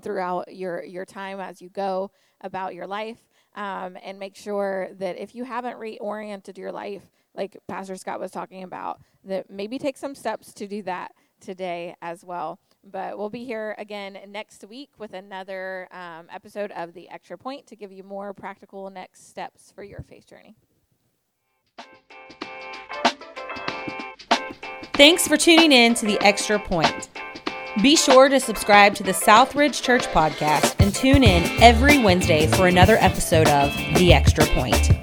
throughout 0.00 0.54
your 0.54 0.84
your 0.84 1.04
time 1.04 1.40
as 1.40 1.60
you 1.60 1.68
go 1.68 2.10
about 2.40 2.74
your 2.74 2.86
life 2.86 3.18
um, 3.58 3.98
and 4.02 4.18
make 4.18 4.36
sure 4.36 4.88
that 4.92 5.20
if 5.20 5.34
you 5.34 5.44
haven't 5.44 5.78
reoriented 5.78 6.56
your 6.56 6.72
life 6.72 7.02
like 7.34 7.56
pastor 7.66 7.96
scott 7.96 8.20
was 8.20 8.30
talking 8.30 8.62
about 8.62 9.00
that 9.24 9.50
maybe 9.50 9.78
take 9.78 9.98
some 9.98 10.14
steps 10.14 10.54
to 10.54 10.66
do 10.66 10.82
that 10.82 11.12
today 11.40 11.94
as 12.00 12.24
well 12.24 12.58
but 12.84 13.18
we'll 13.18 13.28
be 13.28 13.44
here 13.44 13.74
again 13.76 14.16
next 14.28 14.64
week 14.68 14.90
with 14.98 15.12
another 15.12 15.88
um, 15.90 16.26
episode 16.32 16.70
of 16.72 16.94
the 16.94 17.10
extra 17.10 17.36
point 17.36 17.66
to 17.66 17.76
give 17.76 17.92
you 17.92 18.02
more 18.02 18.32
practical 18.32 18.88
next 18.88 19.28
steps 19.28 19.72
for 19.74 19.82
your 19.82 20.02
faith 20.02 20.26
journey 20.26 20.54
Thanks 24.94 25.28
for 25.28 25.36
tuning 25.36 25.70
in 25.70 25.94
to 25.94 26.06
The 26.06 26.20
Extra 26.22 26.58
Point. 26.58 27.08
Be 27.82 27.94
sure 27.94 28.28
to 28.28 28.40
subscribe 28.40 28.96
to 28.96 29.04
the 29.04 29.12
Southridge 29.12 29.82
Church 29.82 30.06
podcast 30.08 30.74
and 30.80 30.92
tune 30.92 31.22
in 31.22 31.44
every 31.62 32.02
Wednesday 32.02 32.48
for 32.48 32.66
another 32.66 32.96
episode 32.96 33.46
of 33.48 33.72
The 33.96 34.12
Extra 34.12 34.44
Point. 34.46 34.97